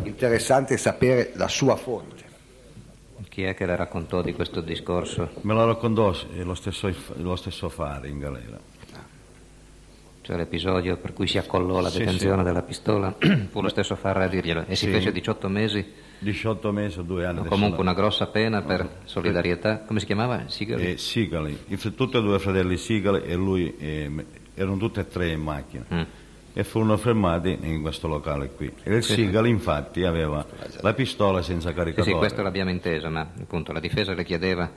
interessante 0.04 0.76
sapere 0.76 1.32
la 1.34 1.48
sua 1.48 1.76
fonte. 1.76 2.14
Chi 3.28 3.42
è 3.42 3.54
che 3.54 3.66
le 3.66 3.76
raccontò 3.76 4.22
di 4.22 4.32
questo 4.32 4.60
discorso? 4.62 5.30
me 5.42 5.52
lo 5.52 5.66
raccontò 5.66 6.14
eh, 6.34 6.42
lo 6.42 6.54
stesso, 6.54 6.90
lo 7.16 7.36
stesso 7.36 7.68
Fare 7.68 8.08
in 8.08 8.18
galera. 8.18 8.58
Cioè 10.22 10.36
l'episodio 10.36 10.96
per 10.96 11.12
cui 11.12 11.26
si 11.28 11.38
accollò 11.38 11.80
la 11.80 11.90
Sì, 11.90 11.98
detenzione 11.98 12.38
sì. 12.38 12.44
della 12.44 12.62
pistola, 12.62 13.14
fu 13.50 13.60
lo 13.60 13.68
stesso 13.68 13.94
Farra 13.94 14.24
a 14.24 14.28
dirglielo. 14.28 14.64
E 14.66 14.74
si 14.74 14.86
Sì. 14.86 14.90
fece 14.92 15.12
18 15.12 15.48
mesi, 15.48 15.84
18 16.18 16.72
mesi 16.72 16.98
o 16.98 17.02
due 17.02 17.24
anni. 17.26 17.38
o 17.38 17.40
adesso 17.40 17.54
comunque 17.54 17.76
no. 17.84 17.90
una 17.90 17.94
grossa 17.94 18.26
pena 18.26 18.62
per 18.62 18.88
solidarietà. 19.04 19.80
Come 19.80 20.00
si 20.00 20.06
chiamava? 20.06 20.44
Sigali? 20.46 20.92
E 20.92 20.96
Sigali, 20.98 21.58
i 21.68 21.76
tutti 21.94 22.16
e 22.16 22.20
due 22.22 22.38
fratelli 22.38 22.76
Sigali 22.76 23.22
e 23.24 23.34
lui 23.34 23.76
eh, 23.78 24.10
erano 24.54 24.76
tutti 24.76 25.00
e 25.00 25.06
tre 25.08 25.28
in 25.30 25.40
macchina 25.40 25.84
Mm. 25.92 26.00
e 26.54 26.64
furono 26.64 26.96
fermati 26.96 27.58
in 27.60 27.82
questo 27.82 28.08
locale 28.08 28.50
qui. 28.50 28.72
E 28.82 28.96
il 28.96 29.02
Sì. 29.02 29.14
Sigali 29.14 29.50
infatti 29.50 30.04
aveva 30.04 30.44
la 30.80 30.94
pistola 30.94 31.42
senza 31.42 31.68
Sì, 31.70 31.74
caricatore. 31.74 32.10
sì, 32.12 32.16
questo 32.18 32.42
l'abbiamo 32.42 32.70
inteso, 32.70 33.10
ma 33.10 33.28
appunto 33.38 33.72
la 33.72 33.80
difesa 33.80 34.14
le 34.14 34.24
chiedeva 34.24 34.70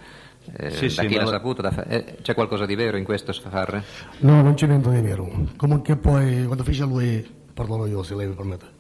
eh, 0.58 0.72
Sì, 0.72 0.86
da 0.86 0.89
sì, 1.03 1.08
chi 1.08 1.15
l'ha 1.15 1.24
la- 1.25 1.29
saputo. 1.31 1.62
da 1.62 1.72
fa- 1.72 1.86
eh, 1.86 2.17
c'è 2.22 2.34
qualcosa 2.34 2.65
di 2.65 2.74
vero 2.75 2.98
in 2.98 3.03
questo 3.03 3.31
Farre? 3.34 3.84
No, 4.19 4.41
non 4.41 4.55
c'è 4.55 4.67
niente 4.67 4.89
di 4.89 5.00
vero. 5.01 5.29
Comunque 5.55 5.96
poi 5.96 6.43
quando 6.46 6.63
fece 6.63 6.84
lui 6.84 7.25
parlerò 7.53 7.86
io 7.88 8.03
se 8.03 8.15
lei 8.15 8.27
mi 8.27 8.34
permette. 8.34 8.77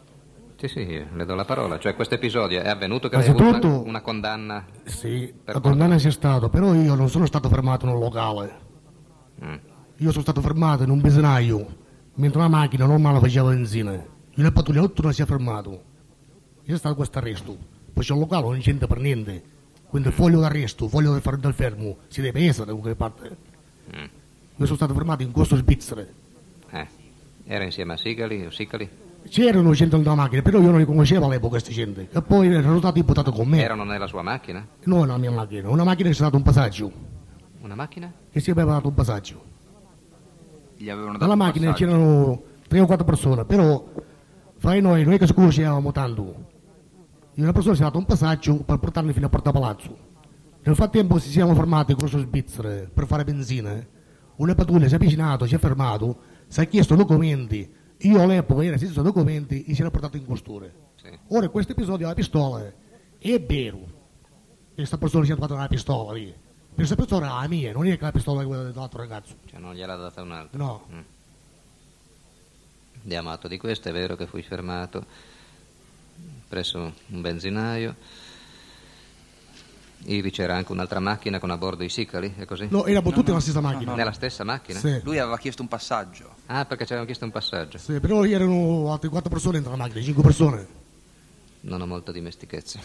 Sì, 0.59 0.67
sì, 0.67 0.85
le 1.13 1.25
do 1.25 1.35
la 1.35 1.45
parola. 1.45 1.79
Cioè 1.79 1.95
questo 1.95 2.15
episodio 2.15 2.59
è 2.59 2.67
avvenuto 2.67 3.07
che 3.07 3.15
aveva 3.15 3.31
avuto 3.31 3.67
una, 3.67 3.77
una 3.77 4.01
condanna? 4.01 4.65
Sì, 4.83 5.33
la 5.45 5.61
condanna 5.61 5.95
c'è 5.95 6.11
stato, 6.11 6.49
però 6.49 6.73
io 6.73 6.95
non 6.95 7.07
sono 7.07 7.25
stato 7.25 7.47
fermato 7.47 7.85
in 7.85 7.93
un 7.93 7.99
locale. 7.99 8.59
Mm. 9.41 9.53
Io 9.95 10.11
sono 10.11 10.21
stato 10.21 10.41
fermato 10.41 10.83
in 10.83 10.89
un 10.89 10.99
benzinaio, 10.99 11.65
mentre 12.15 12.39
una 12.39 12.49
macchina 12.49 12.85
normale 12.85 13.19
faceva 13.19 13.51
benzina. 13.51 13.93
Io 13.93 14.43
la 14.43 14.51
pattuglia 14.51 14.81
8 14.81 15.01
non 15.01 15.13
si 15.13 15.21
è 15.21 15.25
fermato. 15.25 15.83
C'è 16.65 16.75
stato 16.75 16.95
questo 16.95 17.19
arresto. 17.19 17.57
Poi 17.93 18.03
c'è 18.03 18.11
un 18.11 18.19
locale, 18.19 18.43
non 18.43 18.59
c'entra 18.59 18.85
per 18.85 18.99
niente. 18.99 19.41
Quindi 19.87 20.11
foglio 20.11 20.41
d'arresto, 20.41 20.89
foglio 20.89 21.17
del 21.17 21.39
del 21.39 21.53
fermo, 21.53 21.99
si 22.09 22.19
deve 22.19 22.45
essere 22.45 22.65
da 22.65 22.73
qualche 22.73 22.95
parte. 22.95 23.37
Mm. 23.95 24.03
Io 24.57 24.65
sono 24.65 24.75
stato 24.75 24.93
fermato 24.93 25.23
in 25.23 25.31
costo 25.31 25.55
svizzero. 25.55 26.05
Eh, 26.71 26.87
Era 27.45 27.63
insieme 27.63 27.93
a 27.93 27.97
Sigali 27.97 28.45
o 28.45 28.51
Sicali? 28.51 29.07
C'erano 29.27 29.71
gente 29.73 29.95
nella 29.97 30.15
macchina, 30.15 30.41
però 30.41 30.59
io 30.59 30.69
non 30.71 30.79
li 30.79 30.85
conoscevo 30.85 31.25
all'epoca 31.25 31.49
questa 31.49 31.71
gente. 31.71 32.09
E 32.11 32.21
poi 32.21 32.47
erano 32.53 32.77
stati 32.79 32.99
imputati 32.99 33.31
con 33.31 33.47
me. 33.47 33.61
Erano 33.61 33.83
nella 33.83 34.07
sua 34.07 34.21
macchina? 34.23 34.65
Non 34.85 35.07
la 35.07 35.17
mia 35.17 35.29
macchina, 35.31 35.69
una 35.69 35.83
macchina 35.83 36.09
che 36.09 36.15
si 36.15 36.21
è 36.21 36.23
dato 36.23 36.37
un 36.37 36.43
passaggio. 36.43 36.91
Una 37.61 37.75
macchina? 37.75 38.11
Che 38.31 38.39
si 38.39 38.49
aveva 38.49 38.73
dato 38.73 38.87
un 38.87 38.93
passaggio. 38.95 39.43
Gli 40.77 40.89
avevano 40.89 41.13
dato 41.13 41.23
Nella 41.25 41.35
macchina 41.35 41.71
passaggio. 41.71 41.85
c'erano 41.91 42.41
tre 42.67 42.79
o 42.79 42.85
quattro 42.85 43.05
persone, 43.05 43.45
però 43.45 43.85
fra 44.57 44.79
noi 44.79 45.03
non 45.03 45.13
è 45.13 45.17
che 45.19 45.27
ci 45.27 45.33
conoscevamo 45.33 45.91
tanto. 45.91 46.47
E 47.35 47.41
una 47.41 47.51
persona 47.51 47.75
si 47.75 47.81
è 47.81 47.83
dato 47.83 47.97
un 47.99 48.05
passaggio 48.05 48.55
per 48.63 48.77
portarmi 48.79 49.13
fino 49.13 49.27
a 49.27 49.29
Porta 49.29 49.51
Palazzo. 49.51 50.07
Nel 50.63 50.75
frattempo 50.75 51.19
ci 51.19 51.29
siamo 51.29 51.53
fermati 51.53 51.93
con 51.93 52.01
corso 52.01 52.19
Svizzere 52.19 52.89
per 52.91 53.05
fare 53.05 53.23
benzina. 53.23 53.77
Una 54.37 54.55
pattuglia 54.55 54.87
si 54.87 54.93
è 54.93 54.95
avvicinato, 54.95 55.45
si 55.45 55.55
è 55.55 55.57
fermato, 55.57 56.17
si 56.47 56.61
è 56.61 56.67
chiesto 56.67 56.95
documenti. 56.95 57.77
Io 58.03 58.21
all'epoca 58.21 58.63
era 58.63 58.77
senza 58.77 59.01
documenti 59.01 59.65
e 59.65 59.73
si 59.73 59.81
era 59.81 59.91
portato 59.91 60.17
in 60.17 60.25
questura. 60.25 60.67
Ora 61.29 61.49
questo 61.49 61.73
episodio 61.73 61.97
della 61.97 62.13
pistola 62.13 62.71
è 63.17 63.41
vero. 63.41 63.77
che 63.77 64.75
Questa 64.75 64.97
persona 64.97 65.25
si 65.25 65.31
è 65.31 65.33
trovata 65.33 65.55
una 65.55 65.67
pistola 65.67 66.13
lì. 66.13 66.33
Questa 66.73 66.95
pistola 66.95 67.25
era 67.25 67.41
la 67.41 67.47
mia, 67.47 67.73
non 67.73 67.85
è 67.85 67.97
che 67.97 68.03
la 68.03 68.11
pistola 68.11 68.41
è 68.41 68.45
quella 68.45 68.63
dell'altro 68.63 68.99
ragazzo. 68.99 69.35
Cioè 69.45 69.59
non 69.59 69.73
gliel'ha 69.73 69.95
data 69.95 70.21
un 70.21 70.31
altro? 70.31 70.57
No. 70.57 70.85
Mm. 70.93 70.99
Diamo 73.01 73.31
atto 73.31 73.47
di 73.49 73.57
questo, 73.57 73.89
è 73.89 73.91
vero 73.91 74.15
che 74.15 74.27
fui 74.27 74.43
fermato 74.43 75.05
presso 76.47 76.93
un 77.07 77.21
benzinaio. 77.21 77.95
Ivi 80.05 80.31
c'era 80.31 80.55
anche 80.55 80.71
un'altra 80.71 80.99
macchina 80.99 81.39
con 81.39 81.49
a 81.51 81.57
bordo 81.57 81.83
i 81.83 81.89
Sicali, 81.89 82.33
è 82.37 82.45
così? 82.45 82.67
No, 82.69 82.85
eravamo 82.85 83.13
tutti 83.13 83.27
nella 83.29 83.41
stessa 83.41 83.59
macchina. 83.61 83.93
Nella 83.95 84.11
stessa 84.13 84.43
macchina? 84.43 84.79
Sì. 84.79 85.01
Lui 85.03 85.19
aveva 85.19 85.37
chiesto 85.37 85.61
un 85.61 85.67
passaggio. 85.67 86.29
Ah, 86.47 86.63
perché 86.65 86.85
ci 86.85 86.93
avevano 86.93 87.05
chiesto 87.05 87.25
un 87.25 87.31
passaggio. 87.31 87.77
Sì, 87.77 87.99
però 87.99 88.23
erano 88.25 88.91
altre 88.91 89.09
quattro 89.09 89.29
persone 89.29 89.53
dentro 89.55 89.71
la 89.71 89.77
macchina, 89.77 90.01
cinque 90.03 90.23
persone. 90.23 90.67
Non 91.61 91.81
ho 91.81 91.85
molta 91.85 92.11
dimestichezza. 92.13 92.79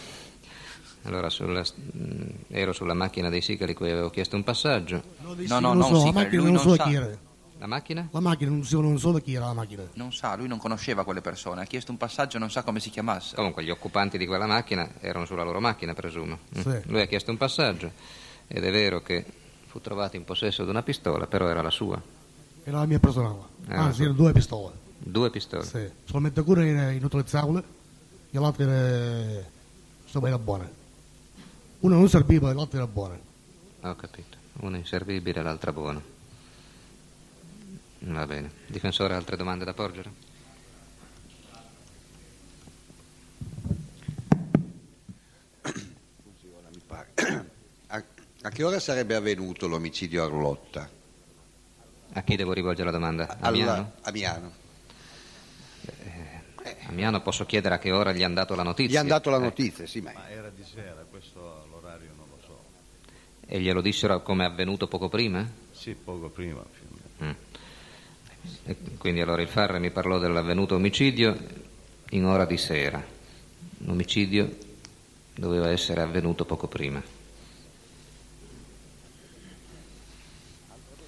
Allora, 1.03 1.29
sulla- 1.29 1.61
mh, 1.63 2.23
ero 2.49 2.73
sulla 2.73 2.93
macchina 2.95 3.29
dei 3.29 3.41
sigari 3.41 3.73
cui 3.73 3.89
avevo 3.91 4.09
chiesto 4.09 4.35
un 4.35 4.43
passaggio. 4.43 5.01
No, 5.21 5.33
no, 5.33 5.59
non 5.59 5.77
non 5.77 5.87
so, 5.87 5.91
la 5.93 5.99
Sigari, 5.99 6.13
macchina 6.13 6.41
lui 6.41 6.51
non 6.51 6.61
non 6.63 6.63
so 6.63 6.75
sa. 6.75 6.83
chi 6.83 6.93
era. 6.95 7.17
La 7.65 7.71
macchina? 7.71 8.07
La 8.11 8.19
macchina 8.19 8.51
non 8.51 8.63
so, 8.63 8.79
non 8.79 8.99
so 8.99 9.11
chi 9.13 9.33
era 9.33 9.47
la 9.47 9.53
macchina. 9.53 9.81
Non 9.93 10.13
sa, 10.13 10.35
lui 10.35 10.47
non 10.47 10.59
conosceva 10.59 11.03
quelle 11.03 11.21
persone, 11.21 11.63
ha 11.63 11.65
chiesto 11.65 11.89
un 11.89 11.97
passaggio 11.97 12.37
e 12.37 12.39
non 12.39 12.51
sa 12.51 12.61
come 12.61 12.79
si 12.79 12.91
chiamasse. 12.91 13.35
Comunque, 13.35 13.63
gli 13.63 13.71
occupanti 13.71 14.19
di 14.19 14.27
quella 14.27 14.45
macchina 14.45 14.87
erano 14.99 15.25
sulla 15.25 15.41
loro 15.41 15.59
macchina, 15.59 15.95
presumo. 15.95 16.37
Mm. 16.55 16.61
Sì. 16.61 16.81
Lui 16.83 17.01
ha 17.01 17.07
chiesto 17.07 17.31
un 17.31 17.37
passaggio 17.37 17.91
ed 18.45 18.63
è 18.63 18.71
vero 18.71 19.01
che 19.01 19.25
fu 19.65 19.81
trovato 19.81 20.15
in 20.15 20.25
possesso 20.25 20.63
di 20.63 20.69
una 20.69 20.83
pistola, 20.83 21.25
però 21.25 21.47
era 21.47 21.63
la 21.63 21.71
sua. 21.71 21.99
Era 22.63 22.77
la 22.77 22.85
mia 22.85 22.99
personale. 22.99 23.39
Eh, 23.67 23.73
Anzi, 23.73 24.01
erano 24.03 24.15
due 24.15 24.31
pistole. 24.31 24.73
Due 24.99 25.29
pistole. 25.31 25.63
Sì. 25.63 25.89
Solamente 26.03 26.43
una 26.45 26.65
era 26.67 26.91
inutilizzabile 26.91 27.63
e 28.29 28.37
l'altra 28.37 28.63
era, 28.63 29.43
insomma, 30.03 30.27
era 30.27 30.37
buona. 30.37 30.69
Una 31.79 31.95
non 31.95 32.07
serviva 32.09 32.51
e 32.51 32.53
l'altra 32.53 32.77
era 32.77 32.87
buona. 32.87 33.17
Ho 33.81 33.95
capito. 33.95 34.37
Una 34.59 34.77
inservibile 34.77 35.39
e 35.39 35.43
l'altra 35.43 35.73
buona. 35.73 36.13
Va 37.99 38.25
bene. 38.25 38.51
Difensore, 38.67 39.13
altre 39.15 39.35
domande 39.37 39.65
da 39.65 39.73
porgere? 39.73 40.11
A, 47.87 48.03
a 48.41 48.49
che 48.49 48.63
ora 48.63 48.79
sarebbe 48.79 49.15
avvenuto 49.15 49.67
l'omicidio 49.67 50.23
a 50.23 50.25
Arlotta? 50.25 50.89
A 52.13 52.21
chi 52.23 52.35
devo 52.35 52.53
rivolgere 52.53 52.85
la 52.85 52.91
domanda? 52.91 53.27
A 53.27 53.37
Alla- 53.39 53.51
Miano? 53.57 53.91
a 54.01 54.11
Miano. 54.11 54.51
A 56.87 56.91
Miano 56.91 57.21
posso 57.21 57.45
chiedere 57.45 57.75
a 57.75 57.79
che 57.79 57.91
ora 57.91 58.11
gli 58.11 58.23
hanno 58.23 58.35
dato 58.35 58.55
la 58.55 58.63
notizia? 58.63 58.93
Gli 58.93 58.97
hanno 59.01 59.09
dato 59.09 59.29
la 59.29 59.37
Eh, 59.37 59.41
notizia, 59.41 59.85
sì, 59.85 60.01
ma 60.01 60.11
Ma 60.13 60.29
era 60.29 60.49
di 60.49 60.63
sera, 60.63 61.05
questo 61.09 61.67
l'orario 61.71 62.09
non 62.15 62.25
lo 62.29 62.37
so. 62.43 62.59
E 63.45 63.59
glielo 63.59 63.81
dissero 63.81 64.21
come 64.21 64.45
è 64.45 64.47
avvenuto 64.47 64.87
poco 64.87 65.09
prima? 65.09 65.47
Sì, 65.71 65.93
poco 65.93 66.29
prima. 66.29 66.63
Mm. 67.23 67.31
E 68.65 68.75
quindi 68.97 69.21
allora 69.21 69.41
il 69.41 69.47
Farre 69.47 69.79
mi 69.79 69.91
parlò 69.91 70.17
dell'avvenuto 70.17 70.75
omicidio 70.75 71.37
in 72.11 72.25
ora 72.25 72.45
di 72.45 72.57
sera. 72.57 73.03
L'omicidio 73.79 74.57
doveva 75.35 75.69
essere 75.69 76.01
avvenuto 76.01 76.45
poco 76.45 76.67
prima. 76.67 77.01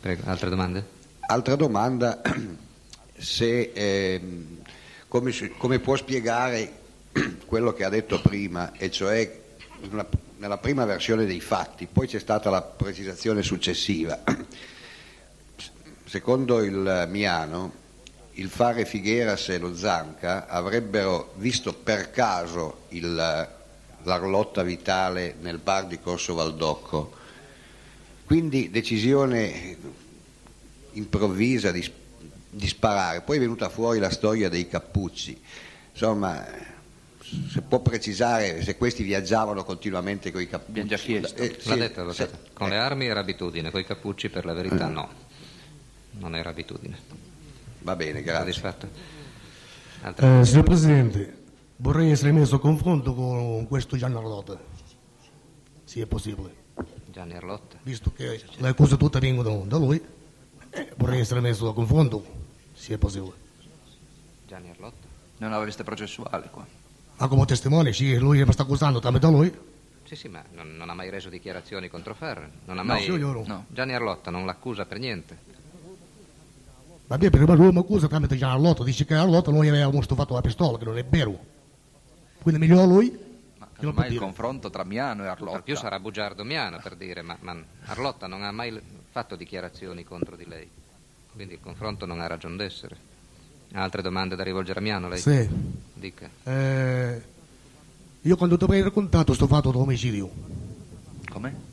Prego, 0.01 0.22
altre 0.29 0.50
domande? 0.50 0.86
Altra 1.22 1.56
domanda, 1.56 2.22
se, 3.17 3.72
ehm, 3.74 4.58
come, 5.08 5.32
come 5.58 5.79
può 5.79 5.96
spiegare 5.96 6.72
quello 7.46 7.74
che 7.74 7.84
ha 7.84 7.89
detto 7.89 8.22
prima, 8.22 8.72
e 8.74 8.91
cioè 8.91 9.41
una- 9.89 10.08
nella 10.38 10.58
prima 10.60 10.86
versione 10.86 11.25
dei 11.25 11.41
fatti, 11.41 11.88
poi 11.91 12.08
c'è 12.08 12.20
stata 12.20 12.50
la 12.50 12.62
precisazione 12.62 13.41
successiva. 13.41 14.22
Secondo 16.21 16.63
il 16.63 17.05
Miano, 17.09 17.71
il 18.33 18.50
Fare 18.50 18.86
Figueras 18.86 19.50
e 19.50 19.59
lo 19.59 19.75
Zanca 19.75 20.47
avrebbero 20.47 21.33
visto 21.36 21.74
per 21.75 22.09
caso 22.09 22.86
il- 22.89 23.47
l'Arlotta 24.01 24.63
Vitale 24.63 25.36
nel 25.41 25.59
bar 25.59 25.86
di 25.86 26.00
Corso 26.00 26.33
Valdocco, 26.33 27.13
quindi 28.25 28.71
decisione 28.71 29.77
improvvisa 30.93 31.69
di, 31.69 31.88
di 32.50 32.67
sparare. 32.67 33.21
Poi 33.21 33.38
è 33.38 33.39
venuta 33.39 33.69
fuori 33.69 34.00
la 34.00 34.09
storia 34.09 34.50
dei 34.50 34.67
cappucci. 34.67 35.39
Insomma, 35.91 36.43
se 37.19 37.62
può 37.62 37.77
precisare 37.81 38.63
se 38.63 38.75
questi 38.75 39.03
viaggiavano 39.03 39.63
continuamente 39.63 40.31
con 40.31 40.41
i 40.41 40.47
cappucci. 40.50 40.69
Abbiamo 40.79 40.89
già 40.89 40.97
chiesto. 40.97 41.36
Eh, 41.43 41.57
sì, 41.59 41.75
detto, 41.77 42.12
se-. 42.12 42.27
Con 42.53 42.69
le 42.69 42.77
armi 42.77 43.05
era 43.05 43.19
abitudine, 43.19 43.69
con 43.69 43.79
i 43.81 43.86
cappucci 43.86 44.29
per 44.29 44.45
la 44.45 44.53
verità 44.53 44.88
no. 44.88 45.25
Non 46.19 46.36
era 46.36 46.50
abitudine. 46.50 46.97
Va 47.82 47.95
bene, 47.95 48.21
grazie. 48.21 48.51
Soddisfatto? 48.53 48.89
Eh, 50.17 50.45
signor 50.45 50.63
Presidente, 50.63 51.43
vorrei 51.77 52.12
essere 52.12 52.32
messo 52.32 52.56
a 52.56 52.60
confronto 52.60 53.13
con 53.13 53.67
questo 53.67 53.97
Gianni 53.97 54.15
Arlotta, 54.15 54.60
se 55.84 56.01
è 56.01 56.06
possibile. 56.06 56.65
Gianni 57.12 57.34
Arlotta? 57.36 57.77
Visto 57.82 58.12
che 58.13 58.41
le 58.58 58.67
accuse 58.67 58.97
tutte 58.97 59.19
vengono 59.19 59.63
da 59.67 59.77
lui, 59.77 59.99
eh, 60.69 60.93
vorrei 60.97 61.19
essere 61.21 61.39
messo 61.39 61.67
a 61.69 61.73
confronto, 61.73 62.23
se 62.73 62.93
è 62.93 62.97
possibile. 62.97 63.34
Gianni 64.45 64.69
Arlotta? 64.69 65.08
Non 65.38 65.53
aveste 65.53 65.84
processuale 65.84 66.47
qua. 66.51 66.65
Ma 67.17 67.27
come 67.27 67.45
testimone, 67.45 67.93
sì, 67.93 68.15
lui 68.17 68.43
mi 68.45 68.51
sta 68.51 68.62
accusando 68.63 68.99
tramite 68.99 69.27
lui. 69.27 69.51
Sì, 70.03 70.15
sì, 70.15 70.27
ma 70.27 70.43
non, 70.53 70.75
non 70.77 70.89
ha 70.89 70.93
mai 70.93 71.10
reso 71.10 71.30
dichiarazioni 71.30 71.89
contro 71.89 72.13
Farre. 72.13 72.49
Non 72.65 72.77
ha 72.77 72.82
No, 72.82 72.88
mai... 72.93 73.01
signor. 73.03 73.45
No. 73.47 73.65
Gianni 73.69 73.93
Arlotta 73.93 74.30
non 74.30 74.45
l'accusa 74.45 74.86
per 74.86 74.99
niente. 74.99 75.56
Va 77.08 77.17
bene, 77.17 77.30
perché 77.30 77.54
lui 77.54 77.72
mi 77.72 77.80
accusa 77.80 78.08
tramite 78.08 78.36
Gianni 78.36 78.56
Arlotta, 78.56 78.84
dice 78.84 79.06
che 79.06 79.13
Arlotta 79.13 79.50
noi 79.50 79.70
avevamo 79.70 80.02
stufato 80.02 80.34
la 80.34 80.41
pistola, 80.41 80.78
che 80.78 80.84
non 80.84 80.98
è 80.98 81.06
vero. 81.06 81.39
Quindi 82.41 82.62
è 82.63 82.67
meglio 82.67 82.86
lui. 82.86 83.17
Ma 83.58 83.70
che 83.74 83.86
lo 83.86 83.93
può 83.93 84.02
casomai 84.02 84.13
il 84.13 84.20
confronto 84.20 84.70
tra 84.70 84.84
Miano 84.84 85.24
e 85.24 85.28
Arlotta. 85.28 85.58
Al 85.58 85.63
più 85.63 85.78
sarà 85.78 86.00
bugiardo 86.02 86.43
Miano 86.43 86.80
per 86.84 86.96
dire, 86.98 87.22
ma, 87.22 87.38
ma 87.39 87.58
Arlotta 87.86 88.28
non 88.28 88.43
ha 88.43 88.52
mai 88.52 88.78
fatto 89.10 89.38
dichiarazioni 89.38 90.04
contro 90.04 90.36
di 90.36 90.46
lei. 90.46 90.70
Quindi 91.34 91.54
il 91.54 91.62
confronto 91.62 92.06
non 92.06 92.20
ha 92.20 92.28
ragione 92.28 92.58
d'essere. 92.58 92.98
Ha 93.74 93.82
altre 93.82 94.02
domande 94.02 94.36
da 94.36 94.43
rivolgere 94.43 94.80
a 94.80 94.82
Miano 94.82 95.08
lei? 95.08 95.20
Sì. 95.20 95.48
Dica. 95.93 96.30
Eh, 96.43 97.22
io 98.22 98.36
quando 98.36 98.58
ti 98.58 98.65
avrei 98.65 98.82
raccontato 98.82 99.34
sto 99.34 99.48
fatto 99.48 99.72
dell'omicidio. 99.72 100.30
Come? 101.30 101.66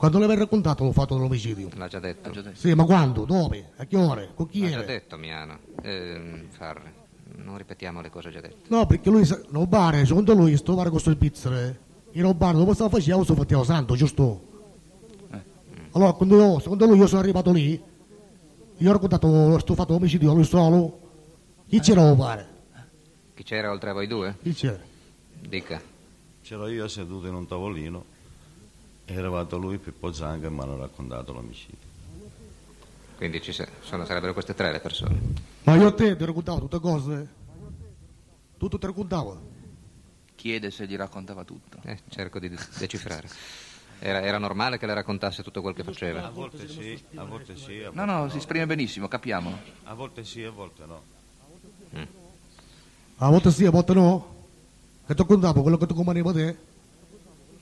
Quando 0.00 0.18
l'avrei 0.18 0.38
raccontato 0.38 0.82
l'ho 0.82 0.92
fatto 0.92 1.14
dell'omicidio. 1.14 1.68
L'ha 1.74 1.86
già 1.86 2.00
detto. 2.00 2.30
Ha 2.30 2.32
già 2.32 2.40
detto. 2.40 2.56
Sì, 2.56 2.72
ma 2.72 2.84
quando? 2.84 3.26
Dove? 3.26 3.72
A 3.76 3.84
che 3.84 3.98
ore? 3.98 4.30
Con 4.34 4.48
chi 4.48 4.62
L'ha 4.62 4.70
già 4.70 4.82
detto 4.82 5.18
Miano. 5.18 5.58
Ehm, 5.82 6.46
Farre, 6.48 6.94
non 7.36 7.58
ripetiamo 7.58 8.00
le 8.00 8.08
cose 8.08 8.30
già 8.30 8.40
dette. 8.40 8.66
No, 8.68 8.86
perché 8.86 9.10
lui, 9.10 9.28
no 9.50 9.66
bar, 9.66 10.06
secondo 10.06 10.32
lui, 10.32 10.56
sto 10.56 10.74
bar 10.74 10.88
con 10.88 10.98
sto 11.00 11.12
svizzere, 11.12 11.80
in 12.12 12.32
bar 12.34 12.54
dove 12.54 12.72
stava 12.72 12.88
facendo, 12.88 13.24
sto 13.24 13.34
facendo 13.34 13.62
santo, 13.62 13.94
giusto? 13.94 14.48
Allora, 15.90 16.12
quando 16.14 16.36
io, 16.38 16.58
secondo 16.60 16.86
lui, 16.86 16.96
io 16.96 17.06
sono 17.06 17.20
arrivato 17.20 17.52
lì, 17.52 17.78
io 18.78 18.88
ho 18.88 18.92
raccontato 18.92 19.58
sto 19.58 19.74
fatto 19.74 19.92
omicidio 19.92 20.30
a 20.30 20.34
lui 20.34 20.44
solo, 20.44 20.98
chi 21.68 21.78
c'era 21.78 22.08
a 22.08 22.14
bar? 22.14 22.48
Chi 23.34 23.42
c'era 23.42 23.70
oltre 23.70 23.90
a 23.90 23.92
voi 23.92 24.06
due? 24.06 24.34
Chi 24.40 24.54
c'era? 24.54 24.80
Dica. 25.46 25.78
C'ero 26.40 26.68
io 26.68 26.88
seduto 26.88 27.26
in 27.26 27.34
un 27.34 27.46
tavolino, 27.46 28.04
è 29.14 29.18
arrivato 29.18 29.58
lui, 29.58 29.78
Pippo 29.78 30.12
Zanga, 30.12 30.46
e 30.46 30.50
mi 30.50 30.60
hanno 30.60 30.76
raccontato 30.76 31.32
l'omicidio. 31.32 31.88
Quindi 33.16 33.42
ci 33.42 33.52
sono, 33.52 34.04
sarebbero 34.04 34.32
queste 34.32 34.54
tre 34.54 34.70
le 34.72 34.80
persone. 34.80 35.20
Ma 35.64 35.74
io 35.76 35.88
a 35.88 35.92
te 35.92 36.16
ti 36.16 36.24
raccontavo 36.24 36.60
tutte 36.60 36.78
cose? 36.80 37.28
Tutto 38.56 38.78
ti 38.78 38.86
raccontavo? 38.86 39.48
Chiede 40.36 40.70
se 40.70 40.86
gli 40.86 40.96
raccontava 40.96 41.44
tutto. 41.44 41.78
Eh, 41.84 41.98
cerco 42.08 42.38
di 42.38 42.48
de- 42.48 42.58
decifrare. 42.78 43.28
Era, 43.98 44.22
era 44.22 44.38
normale 44.38 44.78
che 44.78 44.86
le 44.86 44.94
raccontasse 44.94 45.42
tutto 45.42 45.60
quel 45.60 45.74
che 45.74 45.82
A 45.82 45.84
faceva? 45.84 46.30
volte 46.30 46.66
sì, 46.66 47.02
a 47.16 47.24
volte 47.24 47.56
sì, 47.56 47.82
a 47.82 47.90
volte 47.90 48.00
No, 48.00 48.04
no, 48.06 48.28
si 48.30 48.38
esprime 48.38 48.64
benissimo, 48.64 49.08
capiamo. 49.08 49.58
A 49.84 49.92
volte 49.94 50.24
sì, 50.24 50.42
a 50.44 50.50
volte 50.50 50.86
no. 50.86 51.02
A 53.18 53.28
volte 53.28 53.50
sì, 53.50 53.66
a 53.66 53.70
volte 53.70 53.92
no? 53.92 54.34
Che 55.06 55.14
ti 55.14 55.20
raccontavo 55.20 55.60
quello 55.60 55.76
che 55.76 55.86
ti 55.86 55.94
conveniva 55.94 56.30
a 56.30 56.32
te? 56.32 56.56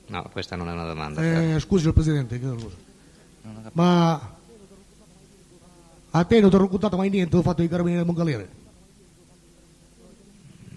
No, 0.09 0.27
questa 0.31 0.55
non 0.55 0.69
è 0.69 0.71
una 0.73 0.85
domanda. 0.85 1.21
Eh, 1.55 1.59
scusi 1.59 1.87
il 1.87 1.93
Presidente, 1.93 2.39
chiedo 2.39 2.57
scusa. 2.59 2.75
ma 3.73 4.35
a 6.11 6.23
te 6.23 6.39
non 6.39 6.49
ti 6.49 6.55
ho 6.55 6.59
raccontato 6.59 6.97
mai 6.97 7.09
niente, 7.09 7.35
ho 7.37 7.41
fatto 7.41 7.61
i 7.61 7.67
carabinieri 7.67 8.03
del 8.03 8.07
Mongalere. 8.13 8.49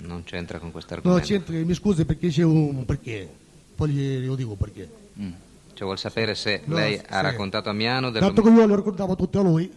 Non 0.03 0.25
c'entra 0.25 0.59
con 0.59 0.71
questo 0.71 0.95
No, 0.95 1.01
argomento. 1.01 1.27
c'entra, 1.29 1.55
mi 1.55 1.75
scusi 1.75 2.05
perché 2.05 2.29
c'è 2.29 2.43
un 2.43 2.85
perché. 2.85 3.29
Poi 3.75 3.91
gli- 3.91 4.19
glielo 4.21 4.35
dico 4.35 4.55
perché. 4.55 4.89
Cioè 5.15 5.85
vuol 5.87 5.99
sapere 5.99 6.35
se 6.35 6.63
No, 6.67 6.75
lei 6.77 6.99
sì. 6.99 7.05
ha 7.09 7.21
raccontato 7.21 7.71
a 7.71 7.73
Miano 7.73 8.11
Tanto 8.11 8.19
dell'om- 8.43 8.55
che 8.55 8.61
io 8.61 8.67
le 8.67 8.77
raccontavo 8.77 9.17
tutto 9.17 9.41
a 9.41 9.43
lui, 9.43 9.73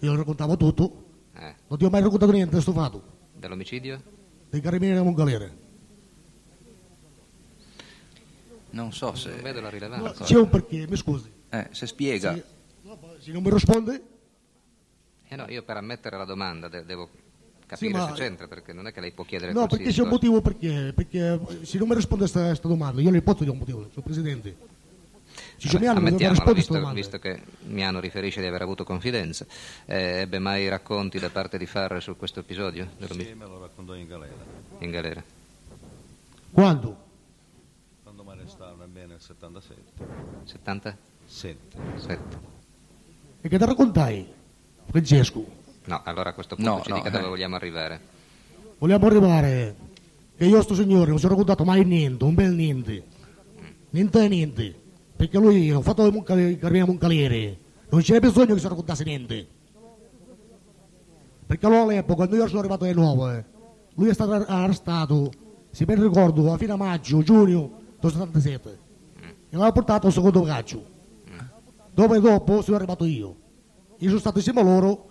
io 0.00 0.10
le 0.10 0.16
raccontavo 0.16 0.56
tutto, 0.56 1.04
eh, 1.36 1.54
non 1.68 1.78
ti 1.78 1.84
ho 1.84 1.90
mai 1.90 2.00
raccontato 2.02 2.32
niente 2.32 2.56
di 2.56 2.60
sto 2.62 2.72
fatto, 2.72 3.02
dell'omicidio? 3.34 4.02
dei 4.50 4.60
carabinieri 4.60 4.96
del 4.96 5.04
Mongalere. 5.06 5.64
Non 8.76 8.92
so 8.92 9.14
se... 9.14 9.30
Non 9.30 9.42
vedo 9.42 9.60
la 9.60 9.70
rilevanza. 9.70 10.24
C'è 10.24 10.36
un 10.36 10.48
perché, 10.48 10.86
mi 10.88 10.96
scusi. 10.96 11.30
Eh, 11.50 11.68
se 11.70 11.86
spiega... 11.86 12.34
Sì. 12.34 12.42
Se 13.20 13.32
non 13.32 13.42
mi 13.42 13.50
risponde, 13.50 14.02
Eh 15.28 15.36
no, 15.36 15.46
io 15.48 15.62
per 15.62 15.76
ammettere 15.78 16.16
la 16.16 16.24
domanda 16.24 16.68
de- 16.68 16.84
devo 16.84 17.08
capire 17.66 17.92
ma- 17.92 18.06
se 18.08 18.12
c'entra, 18.12 18.46
perché 18.46 18.72
non 18.72 18.86
è 18.86 18.92
che 18.92 19.00
lei 19.00 19.10
può 19.10 19.24
chiedere 19.24 19.52
no, 19.52 19.66
perché 19.66 19.90
c'è 19.90 20.02
un 20.02 20.08
motivo 20.08 20.40
perché, 20.40 20.92
perché 20.94 21.40
se 21.62 21.78
non 21.78 21.88
mi 21.88 21.94
risponde 21.96 22.24
a 22.26 22.28
questa 22.30 22.68
domanda, 22.68 23.00
io 23.00 23.10
le 23.10 23.22
posso 23.22 23.38
dire 23.38 23.50
un 23.50 23.58
motivo, 23.58 23.80
signor 23.88 24.04
Presidente. 24.04 24.56
Se 25.56 25.66
c'è 25.68 25.72
Vabbè, 25.72 25.78
Miano 25.80 25.94
non 25.94 26.02
mi 26.02 26.08
ammettiamola, 26.10 26.38
risponde 26.38 26.50
a 26.50 26.52
questa 26.52 26.52
visto, 26.54 26.72
domanda. 26.74 26.94
visto 27.00 27.18
che 27.18 27.42
Miano 27.74 27.98
riferisce 28.00 28.40
di 28.40 28.46
aver 28.46 28.62
avuto 28.62 28.84
confidenza, 28.84 29.46
eh, 29.86 29.96
ebbe 30.20 30.38
mai 30.38 30.68
racconti 30.68 31.18
da 31.18 31.30
parte 31.30 31.58
di 31.58 31.66
Farre 31.66 32.00
su 32.00 32.16
questo 32.16 32.40
episodio 32.40 32.88
Sì, 33.10 33.34
me 33.34 33.46
lo 33.46 33.58
raccontò 33.60 33.94
in 33.94 34.06
galera. 34.06 34.34
in 34.78 34.90
galera? 34.90 35.24
Quando? 36.52 37.04
77. 39.26 39.82
77? 40.44 41.58
7. 41.96 42.38
E 43.40 43.48
che 43.48 43.58
te 43.58 43.66
raccontai, 43.66 44.24
Francesco? 44.86 45.44
No, 45.86 46.00
allora 46.04 46.30
a 46.30 46.32
questo 46.32 46.54
punto 46.54 46.70
no, 46.70 46.82
ci 46.82 46.90
no, 46.90 46.96
dica 46.96 47.08
eh. 47.08 47.10
dove 47.10 47.26
vogliamo 47.26 47.56
arrivare. 47.56 48.00
Vogliamo 48.78 49.06
arrivare 49.06 49.76
che 50.36 50.44
io 50.44 50.62
sto 50.62 50.74
signore 50.74 51.10
non 51.10 51.18
ci 51.18 51.26
ho 51.26 51.28
raccontato 51.28 51.64
mai 51.64 51.84
niente, 51.84 52.22
un 52.22 52.34
bel 52.34 52.52
niente. 52.52 53.04
Niente 53.90 54.24
e 54.24 54.28
niente. 54.28 54.80
Perché 55.16 55.38
lui 55.38 55.70
ha 55.70 55.80
fatto 55.80 56.06
il 56.06 56.22
carabinieri 56.22 56.86
Moncalieri. 56.86 57.58
Non 57.88 58.02
c'era 58.02 58.20
bisogno 58.20 58.54
che 58.54 58.60
si 58.60 58.68
raccontasse 58.68 59.02
niente. 59.02 59.46
Perché 61.46 61.66
allora 61.66 61.82
all'epoca, 61.82 62.14
quando 62.14 62.36
io 62.36 62.46
sono 62.46 62.60
arrivato 62.60 62.84
alle 62.84 62.92
eh. 62.92 62.96
9, 62.96 63.44
lui 63.94 64.08
è 64.08 64.14
stato 64.14 64.32
arrestato, 64.32 65.32
se 65.70 65.84
ben 65.84 66.00
ricordo, 66.00 66.52
a 66.52 66.56
fine 66.56 66.76
maggio, 66.76 67.22
giugno 67.22 67.80
del 67.98 68.10
77 68.12 68.84
non 69.56 69.64
ha 69.64 69.72
portato 69.72 70.06
il 70.06 70.12
secondo 70.12 70.42
braccio. 70.42 70.94
Dove 71.92 72.20
dopo 72.20 72.60
sono 72.60 72.76
arrivato 72.76 73.04
io. 73.06 73.36
Io 73.98 74.08
sono 74.08 74.20
stato 74.20 74.36
insieme 74.36 74.60
a 74.60 74.64
loro 74.64 75.10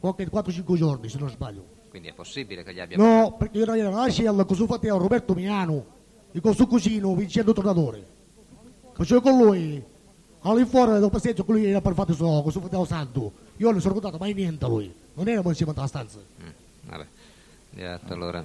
qualche 0.00 0.28
4-5 0.28 0.74
giorni, 0.74 1.08
se 1.08 1.18
non 1.18 1.30
sbaglio. 1.30 1.64
Quindi 1.88 2.08
è 2.08 2.12
possibile 2.12 2.64
che 2.64 2.74
gli 2.74 2.80
abbia... 2.80 2.96
No, 2.96 3.36
perché 3.38 3.58
io 3.58 3.72
ero 3.72 3.88
alla 3.88 4.10
Shell, 4.10 4.44
così 4.44 4.66
fate 4.66 4.90
a 4.90 4.96
Roberto 4.96 5.32
Miano, 5.34 5.86
e 6.32 6.40
con 6.40 6.52
suo 6.52 6.66
cugino 6.66 7.14
Vincenzo 7.14 7.52
Tornatore. 7.52 8.04
Perciò 8.96 9.20
con 9.20 9.38
lui, 9.38 9.80
all'infuori 10.40 10.98
del 10.98 11.08
passeggio, 11.08 11.44
lui 11.46 11.66
era 11.66 11.80
per 11.80 11.94
fatto 11.94 12.12
suo, 12.12 12.42
così 12.42 12.58
fate 12.58 12.84
santo. 12.84 13.32
Io 13.58 13.70
non 13.70 13.80
sono 13.80 13.94
contato 13.94 14.18
mai 14.18 14.34
niente 14.34 14.64
a 14.64 14.68
lui, 14.68 14.92
non 15.14 15.28
era 15.28 15.40
insieme 15.44 15.72
alla 15.76 15.86
stanza. 15.86 16.18
Mm, 16.18 16.48
vabbè, 16.88 17.06
esatto, 17.76 18.12
allora 18.12 18.44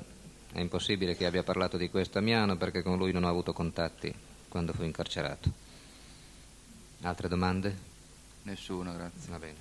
è 0.51 0.59
impossibile 0.59 1.15
che 1.15 1.25
abbia 1.25 1.41
parlato 1.41 1.77
di 1.77 1.89
questo 1.89 2.19
a 2.19 2.21
Miano 2.21 2.55
perché 2.55 2.83
con 2.83 2.99
lui 2.99 3.11
non 3.11 3.23
ho 3.23 3.29
avuto 3.29 3.51
contatti 3.51 4.13
quando 4.49 4.73
fu 4.73 4.83
incarcerato. 4.83 5.49
Altre 7.01 7.27
domande? 7.29 7.87
Nessuno, 8.43 8.93
grazie. 8.93 9.29
Va 9.31 9.39
bene. 9.39 9.55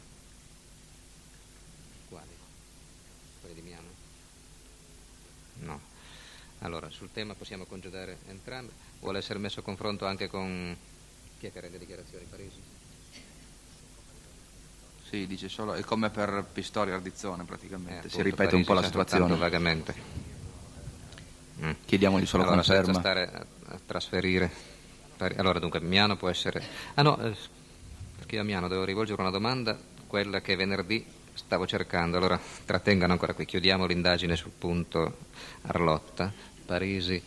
Quali? 2.08 2.30
Quelli 3.40 3.54
di 3.54 3.60
Miano? 3.60 3.86
No. 5.60 5.80
Allora, 6.60 6.90
sul 6.90 7.10
tema 7.12 7.34
possiamo 7.34 7.64
congedare 7.64 8.18
entrambi. 8.28 8.72
Vuole 9.00 9.18
essere 9.18 9.38
messo 9.38 9.60
a 9.60 9.62
confronto 9.62 10.06
anche 10.06 10.28
con 10.28 10.76
chi 11.38 11.46
è 11.46 11.52
che 11.52 11.60
rende 11.60 11.78
dichiarazioni? 11.78 12.24
Parisi? 12.28 12.60
Sì, 15.08 15.26
dice 15.26 15.48
solo, 15.48 15.74
è 15.74 15.82
come 15.82 16.10
per 16.10 16.44
Pistori 16.52 16.90
e 16.90 16.94
Ardizzone 16.94 17.44
praticamente, 17.44 18.08
si 18.08 18.16
Eh, 18.16 18.20
Appunto, 18.20 18.22
ripete 18.22 18.54
un 18.56 18.64
po' 18.64 18.74
la 18.74 18.80
Parisi 18.80 18.98
situazione. 18.98 19.36
Vagamente. 19.36 19.94
Mm. 21.60 21.70
Chiediamogli 21.86 22.26
solo 22.26 22.42
allora, 22.42 22.62
senza 22.62 22.82
conferma. 22.82 23.00
stare 23.00 23.32
a, 23.32 23.74
a 23.74 23.80
trasferire. 23.86 24.76
Allora, 25.18 25.58
dunque, 25.58 25.80
Miano 25.80 26.16
può 26.16 26.28
essere. 26.28 26.62
Ah 26.94 27.02
no, 27.02 27.18
eh, 27.20 27.34
perché 28.16 28.36
io 28.36 28.40
a 28.42 28.44
Miano 28.44 28.68
devo 28.68 28.84
rivolgere 28.84 29.20
una 29.20 29.30
domanda, 29.30 29.78
quella 30.06 30.40
che 30.40 30.54
venerdì 30.54 31.04
stavo 31.34 31.66
cercando. 31.66 32.16
Allora, 32.16 32.38
trattengano 32.64 33.12
ancora 33.12 33.34
qui, 33.34 33.44
chiudiamo 33.44 33.86
l'indagine 33.86 34.36
sul 34.36 34.52
punto 34.56 35.18
Arlotta. 35.62 36.32
Parisi. 36.66 37.22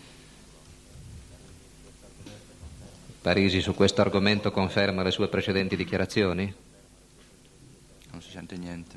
Parisi 3.22 3.62
su 3.62 3.76
questo 3.76 4.02
argomento 4.02 4.52
conferma 4.52 5.04
le 5.04 5.12
sue 5.12 5.28
precedenti 5.28 5.76
dichiarazioni? 5.76 6.54
Non 8.12 8.22
si 8.22 8.32
sente 8.32 8.58
niente. 8.58 8.96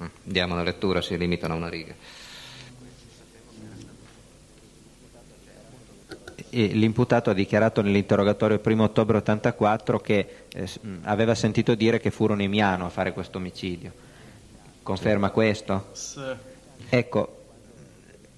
Mm, 0.00 0.06
Diamo 0.22 0.54
una 0.54 0.62
lettura, 0.62 1.00
si 1.02 1.16
limitano 1.16 1.54
a 1.54 1.56
una 1.56 1.68
riga. 1.68 1.94
L'imputato 6.56 7.28
ha 7.28 7.34
dichiarato 7.34 7.82
nell'interrogatorio 7.82 8.58
1 8.64 8.82
ottobre 8.82 9.18
84 9.18 10.00
che 10.00 10.28
eh, 10.54 10.68
mh, 10.80 10.94
aveva 11.02 11.34
sentito 11.34 11.74
dire 11.74 12.00
che 12.00 12.10
furono 12.10 12.42
i 12.42 12.48
Miano 12.48 12.86
a 12.86 12.88
fare 12.88 13.12
questo 13.12 13.36
omicidio. 13.36 13.92
Conferma 14.82 15.28
questo? 15.30 15.88
Ecco, 16.88 17.36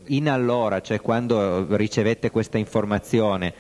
in 0.07 0.29
allora, 0.29 0.81
cioè 0.81 1.01
quando 1.01 1.77
ricevette 1.77 2.33
questa 2.33 2.59
informazione, 2.59 3.55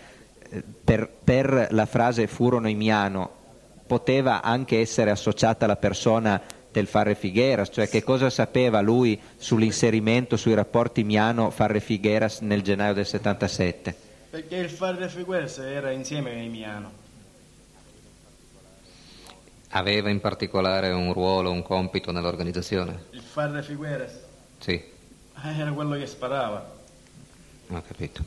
eh, 0.49 0.64
per, 0.85 1.09
per 1.23 1.68
la 1.71 1.87
frase 1.87 2.27
furono 2.27 2.68
i 2.68 2.75
Miano, 2.75 3.31
poteva 3.87 4.42
anche 4.42 4.81
essere 4.81 5.11
associata 5.11 5.66
la 5.66 5.77
persona 5.77 6.42
del 6.73 6.88
Farre 6.88 7.14
Figueras, 7.14 7.71
cioè 7.73 7.88
che 7.88 8.03
cosa 8.03 8.29
sapeva 8.29 8.81
lui 8.81 9.21
sull'inserimento, 9.37 10.37
sui 10.37 10.55
rapporti 10.55 11.05
Miano-Farre 11.05 11.79
Figueras 11.79 12.40
nel 12.40 12.62
gennaio 12.62 12.94
del 12.94 13.07
77? 13.07 14.07
Perché 14.38 14.55
il 14.55 14.70
Farre 14.70 15.09
Figueres 15.09 15.59
era 15.59 15.90
insieme 15.90 16.31
ai 16.31 16.48
Miano. 16.48 16.92
Aveva 19.70 20.11
in 20.11 20.20
particolare 20.20 20.92
un 20.92 21.12
ruolo, 21.12 21.51
un 21.51 21.62
compito 21.64 22.12
nell'organizzazione? 22.12 23.07
Il 23.11 23.20
Farre 23.20 23.64
Figueres 23.64 24.12
Sì, 24.61 24.74
eh, 24.74 25.59
era 25.59 25.72
quello 25.72 25.96
che 25.96 26.07
sparava. 26.07 26.77
ho 27.66 27.83
capito. 27.83 28.24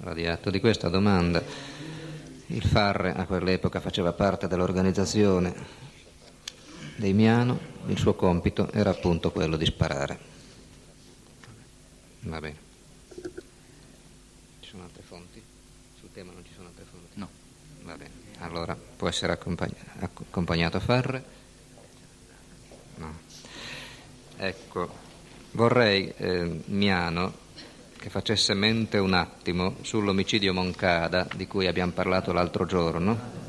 Allora, 0.00 0.14
di 0.14 0.26
atto 0.26 0.50
di 0.50 0.58
questa 0.58 0.88
domanda, 0.88 1.40
il 2.46 2.62
Farre 2.64 3.14
a 3.14 3.24
quell'epoca 3.24 3.78
faceva 3.78 4.12
parte 4.12 4.48
dell'organizzazione 4.48 5.54
dei 6.96 7.12
Miano, 7.12 7.60
il 7.86 7.96
suo 7.96 8.14
compito 8.14 8.72
era 8.72 8.90
appunto 8.90 9.30
quello 9.30 9.56
di 9.56 9.66
sparare. 9.66 10.18
Va 12.22 12.40
bene. 12.40 12.66
Ci 14.68 14.74
sono 14.74 14.82
altre 14.84 15.02
fonti? 15.02 15.42
Sul 15.98 16.10
tema 16.12 16.30
non 16.30 16.44
ci 16.44 16.52
sono 16.54 16.68
altre 16.68 16.84
fonti? 16.90 17.08
No. 17.14 17.26
Va 17.84 17.96
bene. 17.96 18.10
Allora, 18.48 18.74
può 18.96 19.08
essere 19.08 19.32
accompagna- 19.32 19.74
acc- 19.98 20.22
accompagnato 20.22 20.78
a 20.78 20.80
Farre? 20.80 21.24
No. 22.94 23.18
Ecco, 24.38 24.88
vorrei, 25.52 26.10
eh, 26.16 26.62
Miano, 26.66 27.46
che 27.98 28.08
facesse 28.08 28.54
mente 28.54 28.96
un 28.96 29.12
attimo 29.12 29.76
sull'omicidio 29.82 30.54
Moncada 30.54 31.28
di 31.34 31.46
cui 31.46 31.66
abbiamo 31.66 31.92
parlato 31.92 32.32
l'altro 32.32 32.64
giorno. 32.64 33.46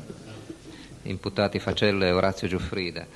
Imputati 1.04 1.58
Facella 1.58 2.04
e 2.04 2.12
Orazio 2.12 2.46
Giuffrida. 2.46 3.06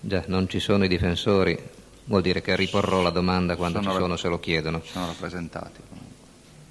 Già, 0.00 0.24
non 0.26 0.46
ci 0.46 0.60
sono 0.60 0.84
i 0.84 0.88
difensori, 0.88 1.58
vuol 2.04 2.20
dire 2.20 2.42
che 2.42 2.54
riporrò 2.54 3.00
la 3.00 3.08
domanda 3.08 3.56
quando 3.56 3.80
Sono 3.80 3.92
ci 3.94 3.98
sono 3.98 4.16
se 4.16 4.28
lo 4.28 4.38
chiedono. 4.40 4.82
Sono 4.84 5.06
rappresentati. 5.06 5.80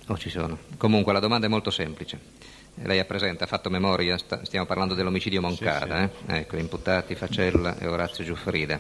O 0.07 0.17
ci 0.19 0.29
sono. 0.29 0.59
Comunque 0.77 1.11
la 1.11 1.19
domanda 1.19 1.47
è 1.47 1.49
molto 1.49 1.71
semplice. 1.71 2.42
Lei 2.75 2.99
ha 2.99 3.05
presente, 3.05 3.43
ha 3.43 3.47
fatto 3.47 3.69
memoria, 3.69 4.17
sta- 4.17 4.43
stiamo 4.45 4.65
parlando 4.65 4.93
dell'omicidio 4.95 5.41
Moncada, 5.41 6.03
eh? 6.03 6.09
ecco, 6.39 6.57
imputati 6.57 7.13
Facella 7.15 7.77
e 7.77 7.87
Orazio 7.87 8.23
Giuffrida. 8.23 8.79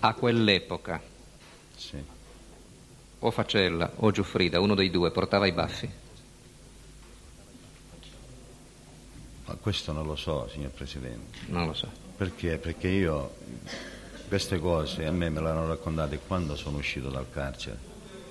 A 0.00 0.14
quell'epoca 0.14 1.00
Sì. 1.76 2.02
o 3.18 3.30
Facella 3.30 3.90
o 3.96 4.10
Giuffrida, 4.10 4.58
uno 4.58 4.74
dei 4.74 4.90
due, 4.90 5.10
portava 5.10 5.46
i 5.46 5.52
baffi? 5.52 5.90
Ma 9.46 9.54
questo 9.60 9.92
non 9.92 10.06
lo 10.06 10.16
so, 10.16 10.48
signor 10.48 10.70
Presidente. 10.70 11.38
Non 11.48 11.66
lo 11.66 11.74
so. 11.74 11.88
Perché? 12.16 12.56
Perché 12.58 12.88
io 12.88 13.34
queste 14.28 14.58
cose 14.58 15.04
a 15.04 15.10
me 15.10 15.28
me 15.28 15.40
le 15.40 15.48
hanno 15.50 15.66
raccontate 15.66 16.18
quando 16.26 16.56
sono 16.56 16.78
uscito 16.78 17.10
dal 17.10 17.26
carcere. 17.30 17.78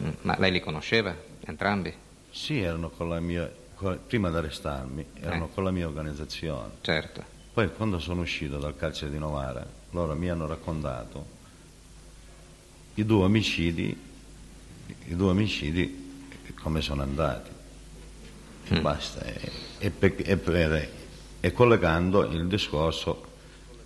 Mm, 0.01 0.10
Ma 0.21 0.36
lei 0.39 0.51
li 0.51 0.60
conosceva, 0.60 1.15
entrambi? 1.45 1.93
Sì, 2.32 2.60
erano 2.62 2.89
con 2.89 3.10
la 3.10 3.19
mia, 3.19 3.49
prima 4.08 4.30
di 4.30 4.36
arrestarmi, 4.36 5.06
erano 5.22 5.46
Eh. 5.46 5.54
con 5.54 5.63
la 5.63 5.72
mia 5.72 5.88
organizzazione. 5.88 6.72
Certo. 6.82 7.24
Poi 7.54 7.72
quando 7.74 8.00
sono 8.00 8.22
uscito 8.22 8.58
dal 8.60 8.76
carcere 8.76 9.12
di 9.12 9.17
Novara, 9.17 9.65
loro 9.91 10.15
mi 10.15 10.30
hanno 10.30 10.46
raccontato 10.48 11.39
i 12.96 13.06
due 13.06 13.24
omicidi, 13.24 13.98
i 15.08 15.15
due 15.15 15.30
omicidi 15.30 16.00
come 16.62 16.82
sono 16.82 17.02
andati. 17.02 17.50
Basta. 18.82 19.22
E, 19.26 19.52
e 19.80 19.89
per- 19.89 20.15
e 20.24 20.38
per- 20.38 20.89
e 21.41 21.52
collegando 21.52 22.24
il 22.26 22.48
discorso 22.48 23.26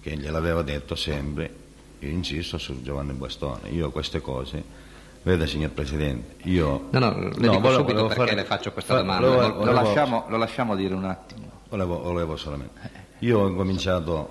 che 0.01 0.15
gliel'aveva 0.17 0.61
detto 0.61 0.95
sempre, 0.95 1.63
io 1.99 2.09
insisto 2.09 2.57
su 2.57 2.81
Giovanni 2.83 3.13
Bastone. 3.13 3.69
Io 3.69 3.89
queste 3.91 4.19
cose, 4.21 4.63
vede 5.25 5.47
signor 5.47 5.71
Presidente, 5.71 6.35
io... 6.47 6.87
No, 6.91 6.99
no, 6.99 7.17
le 7.19 7.29
dico 7.31 7.59
volevo- 7.59 7.69
subito 7.71 7.83
volevo 7.93 8.07
perché 8.09 8.23
fare- 8.25 8.35
le 8.35 8.43
faccio 8.45 8.71
questa 8.71 8.95
domanda. 8.97 9.27
volevo- 9.27 9.47
Lo 9.47 9.53
volevo- 9.55 9.81
lasciamo, 9.81 10.25
lo 10.29 10.37
lasciamo 10.37 10.75
dire 10.75 10.93
un 10.93 11.03
attimo. 11.05 11.49
Volevo, 11.67 12.37
solamente. 12.37 12.79
Io 13.19 13.39
ho 13.39 13.53
cominciato 13.55 14.29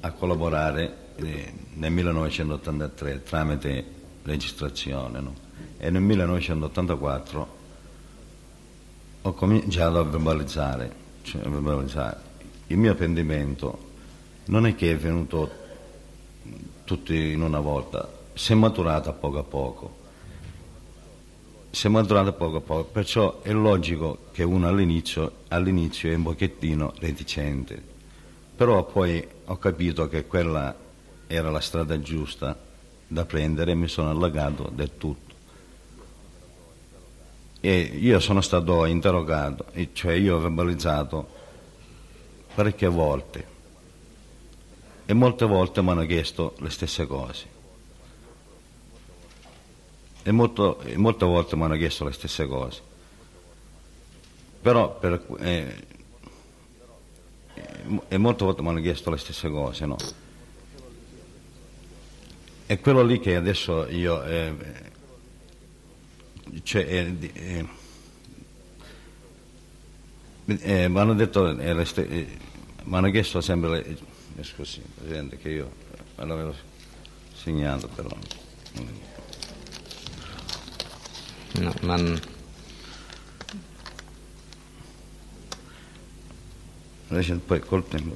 a 0.00 0.10
collaborare 0.10 0.96
eh, 1.16 1.52
nel 1.74 1.92
1983 1.92 3.22
tramite 3.22 3.84
registrazione 4.24 5.20
no? 5.20 5.34
e 5.78 5.90
nel 5.90 6.02
1984 6.02 7.56
ho 9.22 9.32
cominciato 9.34 9.98
a 10.00 10.02
verbalizzare, 10.02 10.92
cioè 11.22 11.42
a 11.44 11.48
verbalizzare. 11.48 12.16
Il 12.66 12.78
mio 12.78 12.96
pentimento 12.96 13.90
non 14.46 14.66
è 14.66 14.74
che 14.74 14.90
è 14.90 14.96
venuto 14.96 15.50
tutti 16.82 17.30
in 17.30 17.42
una 17.42 17.60
volta, 17.60 18.08
si 18.34 18.50
è 18.50 18.54
maturato 18.56 19.08
a 19.08 19.12
poco 19.12 19.38
a 19.38 19.44
poco. 19.44 20.00
Si 21.72 21.86
è 21.86 21.90
maturato 21.90 22.34
poco 22.34 22.58
a 22.58 22.60
poco, 22.60 22.84
perciò 22.84 23.40
è 23.40 23.50
logico 23.50 24.26
che 24.30 24.42
uno 24.42 24.68
all'inizio, 24.68 25.32
all'inizio 25.48 26.10
è 26.10 26.14
un 26.14 26.24
pochettino 26.24 26.92
reticente, 26.98 27.82
però 28.54 28.84
poi 28.84 29.26
ho 29.46 29.56
capito 29.56 30.06
che 30.06 30.26
quella 30.26 30.76
era 31.26 31.50
la 31.50 31.60
strada 31.60 31.98
giusta 31.98 32.54
da 33.08 33.24
prendere 33.24 33.72
e 33.72 33.74
mi 33.74 33.88
sono 33.88 34.10
allagato 34.10 34.70
del 34.70 34.90
tutto. 34.98 35.34
E 37.60 37.80
io 37.80 38.20
sono 38.20 38.42
stato 38.42 38.84
interrogato, 38.84 39.64
cioè 39.94 40.12
io 40.12 40.36
ho 40.36 40.40
verbalizzato 40.40 41.26
parecchie 42.54 42.88
volte 42.88 43.46
e 45.06 45.14
molte 45.14 45.46
volte 45.46 45.80
mi 45.80 45.88
hanno 45.88 46.04
chiesto 46.04 46.54
le 46.58 46.68
stesse 46.68 47.06
cose. 47.06 47.60
E, 50.24 50.30
molto, 50.30 50.82
molte 50.96 51.24
volte 51.24 51.56
mi 51.56 51.64
hanno 51.64 51.76
chiesto 51.76 52.04
le 52.04 52.12
stesse 52.12 52.46
cose. 52.46 52.80
Però 54.60 54.96
per, 54.98 55.24
eh, 55.40 55.86
e 58.08 58.18
molte 58.18 58.44
volte 58.44 58.62
mi 58.62 58.68
hanno 58.68 58.80
chiesto 58.80 59.10
le 59.10 59.16
stesse 59.16 59.48
cose, 59.50 59.86
no? 59.86 59.96
È 62.66 62.78
quello 62.80 63.02
lì 63.02 63.18
che 63.18 63.36
adesso 63.36 63.86
io... 63.88 64.22
Eh, 64.22 64.90
cioè, 66.62 66.82
eh, 66.82 67.30
eh, 67.32 67.66
eh, 70.60 70.88
mi 70.88 70.98
hanno 70.98 71.14
detto, 71.14 71.58
eh, 71.58 71.70
eh, 71.70 72.26
mi 72.84 72.96
hanno 72.96 73.10
chiesto 73.10 73.40
sempre, 73.40 73.70
le, 73.70 73.98
eh, 74.36 74.44
scusi 74.44 74.80
Presidente 74.80 75.38
che 75.38 75.48
io 75.48 75.72
me 76.16 76.26
l'avevo 76.26 76.54
segnato 77.34 77.88
però. 77.88 78.10
No, 81.60 81.74
ma 81.82 81.96
Invece 87.08 87.34
poi 87.44 87.60
col 87.60 87.86
tempo 87.86 88.14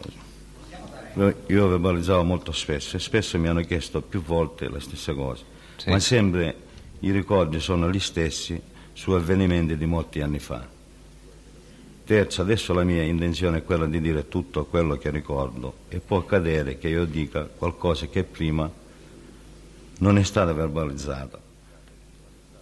io 1.46 1.68
verbalizzavo 1.68 2.22
molto 2.25 2.53
spesso 2.53 2.96
e 2.96 3.01
spesso 3.01 3.38
mi 3.38 3.49
hanno 3.49 3.62
chiesto 3.62 4.03
più 4.03 4.22
volte 4.22 4.68
le 4.68 4.81
stesse 4.81 5.14
cose, 5.14 5.44
Sì. 5.77 5.88
ma 5.90 5.99
sempre 5.99 6.55
i 7.01 7.11
ricordi 7.11 7.59
sono 7.59 7.90
gli 7.90 7.99
stessi 7.99 8.61
su 8.92 9.12
avvenimenti 9.12 9.77
di 9.79 9.87
molti 9.87 10.20
anni 10.20 10.38
fa. 10.38 10.66
Terzo, 12.05 12.42
adesso 12.42 12.72
la 12.75 12.85
mia 12.85 13.03
intenzione 13.03 13.59
è 13.59 13.64
quella 13.64 13.87
di 13.87 14.01
dire 14.01 14.29
tutto 14.29 14.66
quello 14.66 14.96
che 14.96 15.11
ricordo 15.11 15.75
e 15.88 16.01
può 16.01 16.18
accadere 16.18 16.79
che 16.79 16.88
io 16.88 17.05
dica 17.07 17.44
qualcosa 17.44 18.07
che 18.07 18.22
prima 18.22 18.70
non 19.99 20.18
è 20.18 20.22
stato 20.22 20.55
verbalizzato 20.55 21.40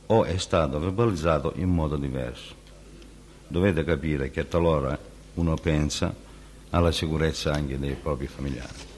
o 0.06 0.24
è 0.24 0.36
stato 0.38 0.78
verbalizzato 0.78 1.52
in 1.56 1.68
modo 1.68 1.96
diverso. 1.96 2.54
Dovete 3.46 3.84
capire 3.84 4.30
che 4.30 4.48
talora 4.48 4.98
uno 5.34 5.54
pensa 5.56 6.14
alla 6.70 6.92
sicurezza 6.92 7.52
anche 7.52 7.78
dei 7.78 7.94
propri 7.94 8.26
familiari. 8.26 8.92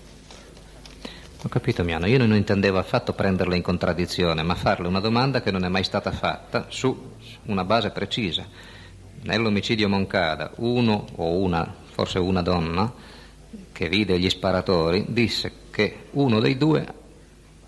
Ho 1.42 1.48
capito 1.48 1.84
Miano, 1.84 2.06
io 2.06 2.18
non 2.18 2.34
intendevo 2.34 2.78
affatto 2.78 3.12
prenderla 3.12 3.54
in 3.54 3.62
contraddizione, 3.62 4.42
ma 4.42 4.54
farle 4.54 4.88
una 4.88 5.00
domanda 5.00 5.42
che 5.42 5.50
non 5.50 5.64
è 5.64 5.68
mai 5.68 5.84
stata 5.84 6.10
fatta 6.10 6.66
su 6.70 7.12
una 7.44 7.64
base 7.64 7.90
precisa. 7.90 8.44
Nell'omicidio 9.22 9.88
Moncada, 9.88 10.52
uno 10.56 11.06
o 11.16 11.36
una, 11.36 11.72
forse 11.92 12.18
una 12.18 12.42
donna, 12.42 12.92
che 13.70 13.88
vide 13.88 14.18
gli 14.18 14.28
sparatori, 14.28 15.04
disse 15.08 15.52
che 15.70 16.06
uno 16.12 16.40
dei 16.40 16.56
due 16.56 16.86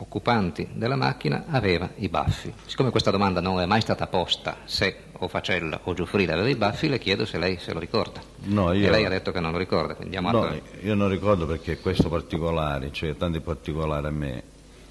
occupanti 0.01 0.69
della 0.75 0.97
macchina 0.97 1.45
aveva 1.51 1.89
i 1.97 2.09
baffi. 2.09 2.53
Siccome 2.67 2.91
questa 2.91 3.11
domanda 3.11 3.41
non 3.41 3.61
è 3.61 3.67
mai 3.67 3.81
stata 3.81 4.07
posta, 4.07 4.59
se 4.65 4.97
o 5.21 5.27
Facella 5.29 5.81
o 5.85 5.95
Giuffrida 5.95 6.33
aveva 6.35 6.49
i 6.49 6.55
baffi, 6.55 6.89
le 6.89 6.99
chiedo 6.99 7.27
se 7.27 7.39
lei 7.39 7.59
se 7.59 7.73
lo 7.73 7.81
ricorda. 7.81 8.21
No, 8.45 8.73
io- 8.73 8.87
E 8.87 8.91
lei 8.91 9.05
ha 9.05 9.09
detto 9.09 9.33
che 9.33 9.41
non 9.41 9.53
lo 9.53 9.59
ricorda, 9.59 9.95
quindi 9.95 10.13
diamo 10.13 10.31
No, 10.31 10.55
io 10.83 10.95
non 10.95 11.09
ricordo 11.09 11.47
perché 11.47 11.79
questo 11.79 12.09
particolare, 12.09 12.93
cioè 12.93 13.17
tanti 13.17 13.41
particolari 13.41 14.07
a 14.07 14.11
me 14.11 14.43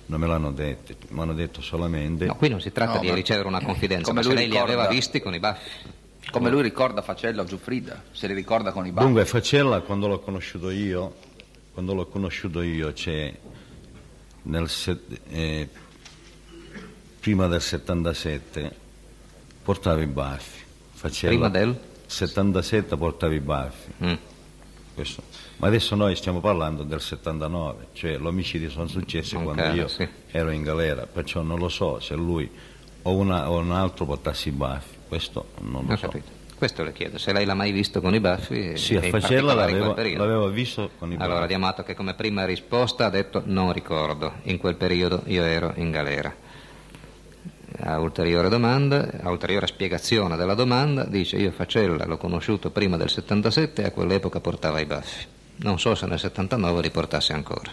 non 0.10 0.20
me 0.22 0.28
l'hanno 0.28 0.52
detto, 0.52 0.94
mi 1.10 1.20
hanno 1.22 1.34
detto 1.34 1.62
solamente... 1.62 2.26
No, 2.26 2.36
qui 2.36 2.48
non 2.48 2.62
si 2.62 2.72
tratta 2.72 2.94
No, 2.96 3.00
di 3.02 3.08
ma- 3.10 3.14
ricevere 3.14 3.46
una 3.48 3.62
confidenza, 3.62 4.06
come 4.06 4.16
ma 4.20 4.22
se 4.22 4.28
lui 4.30 4.38
lei 4.38 4.48
li 4.48 4.52
ricorda- 4.54 4.74
aveva 4.74 4.88
visti 4.90 5.20
con 5.22 5.34
i 5.34 5.40
baffi. 5.40 5.70
Come 6.32 6.50
lui 6.50 6.62
ricorda 6.62 7.02
Facella 7.02 7.42
o 7.42 7.46
Giuffrida, 7.46 8.04
se 8.12 8.28
li 8.28 8.34
ricorda 8.34 8.72
con 8.72 8.86
i 8.86 8.92
baffi. 8.92 9.06
Dunque 9.06 9.26
Facella 9.26 9.80
quando 9.82 10.08
l'ho 10.08 10.20
conosciuto 10.20 10.70
io, 10.70 11.14
quando 11.74 11.94
l'ho 11.94 12.06
conosciuto 12.08 12.62
io, 12.62 12.94
cioè 12.94 13.34
nel 14.48 14.70
eh, 15.30 15.70
prima 17.20 17.48
del 17.48 17.62
77 17.62 18.76
portava 19.64 20.02
i 20.02 20.08
baffi. 20.08 20.64
Facella, 20.94 21.32
Prima 21.34 21.50
del? 21.50 21.80
77 22.06 22.98
portava 22.98 23.34
i 23.34 23.40
baffi. 23.40 23.92
Mm. 24.04 24.14
Ma 25.58 25.68
adesso 25.68 25.94
noi 25.96 26.16
stiamo 26.16 26.40
parlando 26.40 26.82
del 26.84 27.02
79, 27.02 27.88
cioè 27.94 28.18
l'omicidio 28.18 28.70
sono 28.72 28.88
successi 28.88 29.36
Ok, 29.36 29.44
quando 29.44 29.64
io 29.74 29.88
sì. 29.88 30.08
ero 30.32 30.50
in 30.50 30.64
galera, 30.64 31.06
perciò 31.06 31.42
non 31.44 31.60
lo 31.60 31.70
so 31.70 32.00
se 32.00 32.16
lui 32.16 32.50
o, 33.04 33.16
una- 33.16 33.50
o 33.52 33.58
un 33.60 33.72
altro 33.72 34.06
portasse 34.06 34.50
i 34.50 34.54
baffi, 34.54 34.96
questo 35.08 35.50
non 35.62 35.86
lo 35.86 35.94
Ho 35.94 35.98
so. 35.98 36.08
capito. 36.08 36.32
Questo 36.58 36.84
le 36.84 36.92
chiedo, 36.92 37.20
se 37.20 37.34
lei 37.34 37.46
l'ha 37.46 37.54
mai 37.54 37.72
visto 37.72 38.02
con 38.02 38.16
i 38.16 38.20
baffi. 38.20 38.76
Sì, 38.78 38.96
a 38.96 39.02
Facella 39.02 39.54
l'avevo, 39.54 39.94
l'avevo 39.94 40.50
visto 40.50 40.90
con 40.98 41.12
i 41.12 41.16
baffi. 41.16 41.30
Allora 41.30 41.46
diamo 41.46 41.68
atto 41.68 41.84
che 41.84 41.94
come 41.94 42.16
prima 42.16 42.46
risposta 42.46 43.06
ha 43.06 43.10
detto 43.12 43.44
non 43.46 43.72
ricordo, 43.72 44.38
in 44.44 44.58
quel 44.58 44.76
periodo 44.76 45.22
io 45.28 45.44
ero 45.44 45.74
in 45.76 45.92
galera. 45.92 46.34
A 47.82 48.00
ulteriore 48.00 48.50
domanda, 48.50 49.08
a 49.22 49.30
ulteriore 49.30 49.68
spiegazione 49.68 50.36
della 50.36 50.56
domanda, 50.56 51.04
dice 51.04 51.36
io 51.36 51.52
Facella 51.52 52.06
l'ho 52.06 52.18
conosciuto 52.18 52.72
prima 52.72 52.98
del 52.98 53.12
77 53.12 53.84
e 53.84 53.86
a 53.86 53.92
quell'epoca 53.92 54.40
portava 54.40 54.80
i 54.80 54.86
baffi. 54.86 55.26
Non 55.58 55.78
so 55.78 55.94
se 55.94 56.08
nel 56.08 56.18
79 56.18 56.82
li 56.82 56.90
portasse 56.90 57.34
ancora. 57.34 57.72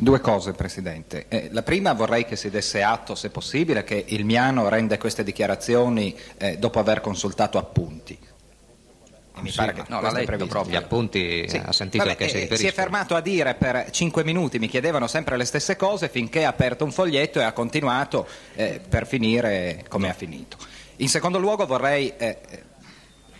Due 0.00 0.20
cose, 0.20 0.52
Presidente. 0.52 1.24
Eh, 1.28 1.48
la 1.50 1.64
prima 1.64 1.92
vorrei 1.92 2.24
che 2.24 2.36
si 2.36 2.50
desse 2.50 2.82
atto, 2.84 3.16
se 3.16 3.30
possibile, 3.30 3.82
che 3.82 4.04
il 4.06 4.24
Miano 4.24 4.68
rende 4.68 4.96
queste 4.96 5.24
dichiarazioni 5.24 6.16
eh, 6.36 6.56
dopo 6.56 6.78
aver 6.78 7.00
consultato 7.00 7.58
appunti. 7.58 8.16
E 8.16 9.40
mi 9.40 9.50
Sì, 9.50 9.56
pare 9.56 9.72
che 9.72 9.82
no, 9.88 10.00
l'ha 10.00 10.12
letto 10.12 10.46
proprio. 10.46 10.72
Gli 10.72 10.76
appunti 10.80 11.48
Sì. 11.48 11.60
ha 11.64 11.72
sentito 11.72 12.04
Vabbè, 12.04 12.16
che 12.16 12.28
si 12.28 12.36
eh, 12.36 12.40
riferisce. 12.42 12.68
è 12.68 12.72
fermato 12.72 13.16
a 13.16 13.20
dire 13.20 13.54
per 13.54 13.90
cinque 13.90 14.22
minuti, 14.22 14.60
mi 14.60 14.68
chiedevano 14.68 15.08
sempre 15.08 15.36
le 15.36 15.44
stesse 15.44 15.74
cose 15.74 16.08
finché 16.08 16.44
ha 16.44 16.50
aperto 16.50 16.84
un 16.84 16.92
foglietto 16.92 17.40
e 17.40 17.42
ha 17.42 17.52
continuato 17.52 18.24
eh, 18.54 18.80
per 18.88 19.04
finire 19.04 19.84
come 19.88 20.08
ha 20.08 20.14
finito. 20.14 20.56
In 20.98 21.08
secondo 21.08 21.38
luogo 21.38 21.66
vorrei 21.66 22.12
eh, 22.16 22.38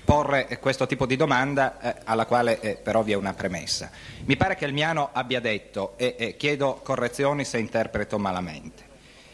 porre 0.08 0.58
questo 0.58 0.86
tipo 0.86 1.04
di 1.04 1.16
domanda 1.16 1.78
eh, 1.82 1.94
alla 2.04 2.24
quale 2.24 2.60
eh, 2.60 2.76
però 2.76 3.02
vi 3.02 3.12
è 3.12 3.14
una 3.14 3.34
premessa. 3.34 3.90
Mi 4.24 4.38
pare 4.38 4.56
che 4.56 4.64
il 4.64 4.72
Miano 4.72 5.10
abbia 5.12 5.38
detto, 5.38 5.98
e 5.98 6.14
e 6.16 6.36
chiedo 6.38 6.80
correzioni 6.82 7.44
se 7.44 7.58
interpreto 7.58 8.18
malamente, 8.18 8.84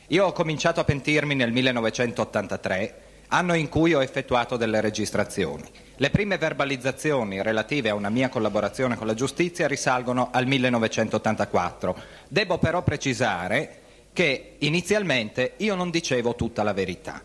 io 0.08 0.26
ho 0.26 0.32
cominciato 0.32 0.80
a 0.80 0.84
pentirmi 0.84 1.36
nel 1.36 1.52
1983, 1.52 2.94
anno 3.28 3.54
in 3.54 3.68
cui 3.68 3.94
ho 3.94 4.02
effettuato 4.02 4.56
delle 4.56 4.80
registrazioni. 4.80 5.62
Le 5.94 6.10
prime 6.10 6.38
verbalizzazioni 6.38 7.40
relative 7.40 7.90
a 7.90 7.94
una 7.94 8.10
mia 8.10 8.28
collaborazione 8.28 8.96
con 8.96 9.06
la 9.06 9.14
giustizia 9.14 9.68
risalgono 9.68 10.30
al 10.32 10.44
1984. 10.48 11.96
Devo 12.26 12.58
però 12.58 12.82
precisare 12.82 13.78
che 14.12 14.56
inizialmente 14.58 15.52
io 15.58 15.76
non 15.76 15.90
dicevo 15.90 16.34
tutta 16.34 16.64
la 16.64 16.72
verità. 16.72 17.22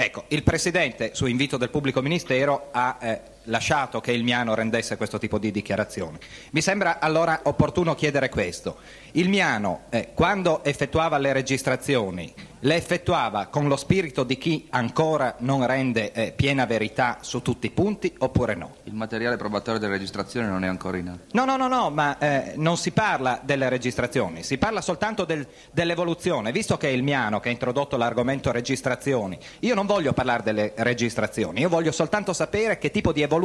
Ecco, 0.00 0.26
il 0.28 0.44
Presidente, 0.44 1.10
su 1.12 1.26
invito 1.26 1.56
del 1.56 1.70
Pubblico 1.70 2.00
Ministero, 2.00 2.68
ha 2.70 2.98
eh, 3.00 3.20
lasciato 3.48 4.00
che 4.00 4.12
il 4.12 4.24
Miano 4.24 4.54
rendesse 4.54 4.96
questo 4.96 5.18
tipo 5.18 5.38
di 5.38 5.50
dichiarazioni. 5.50 6.18
Mi 6.50 6.60
sembra 6.60 6.98
allora 7.00 7.40
opportuno 7.44 7.94
chiedere 7.94 8.28
questo. 8.28 8.76
Il 9.12 9.28
Miano, 9.28 9.82
eh, 9.90 10.10
quando 10.14 10.62
effettuava 10.64 11.18
le 11.18 11.32
registrazioni, 11.32 12.32
le 12.62 12.74
effettuava 12.74 13.46
con 13.46 13.68
lo 13.68 13.76
spirito 13.76 14.24
di 14.24 14.36
chi 14.36 14.66
ancora 14.70 15.36
non 15.38 15.64
rende 15.64 16.10
eh, 16.12 16.32
piena 16.32 16.66
verità 16.66 17.18
su 17.20 17.40
tutti 17.40 17.66
i 17.66 17.70
punti 17.70 18.12
oppure 18.18 18.54
no? 18.56 18.74
Il 18.84 18.94
materiale 18.94 19.36
probatorio 19.36 19.78
delle 19.78 19.92
registrazioni 19.92 20.48
non 20.48 20.64
è 20.64 20.68
ancora 20.68 20.96
in 20.96 21.08
atto. 21.08 21.26
No, 21.32 21.44
no, 21.44 21.56
no, 21.56 21.68
no, 21.68 21.90
ma 21.90 22.18
eh, 22.18 22.54
non 22.56 22.76
si 22.76 22.90
parla 22.90 23.40
delle 23.44 23.68
registrazioni, 23.68 24.42
si 24.42 24.58
parla 24.58 24.80
soltanto 24.80 25.24
del- 25.24 25.46
dell'evoluzione. 25.70 26.50
Visto 26.50 26.76
che 26.76 26.88
è 26.88 26.92
il 26.92 27.04
Miano 27.04 27.38
che 27.38 27.48
ha 27.48 27.52
introdotto 27.52 27.96
l'argomento 27.96 28.50
registrazioni, 28.50 29.38
io 29.60 29.74
non 29.74 29.86
voglio 29.86 30.12
parlare 30.12 30.42
delle 30.42 30.72
registrazioni, 30.76 31.60
io 31.60 31.68
voglio 31.68 31.92
soltanto 31.92 32.32
sapere 32.32 32.78
che 32.78 32.90
tipo 32.90 33.12
di 33.12 33.22
evoluzione 33.22 33.37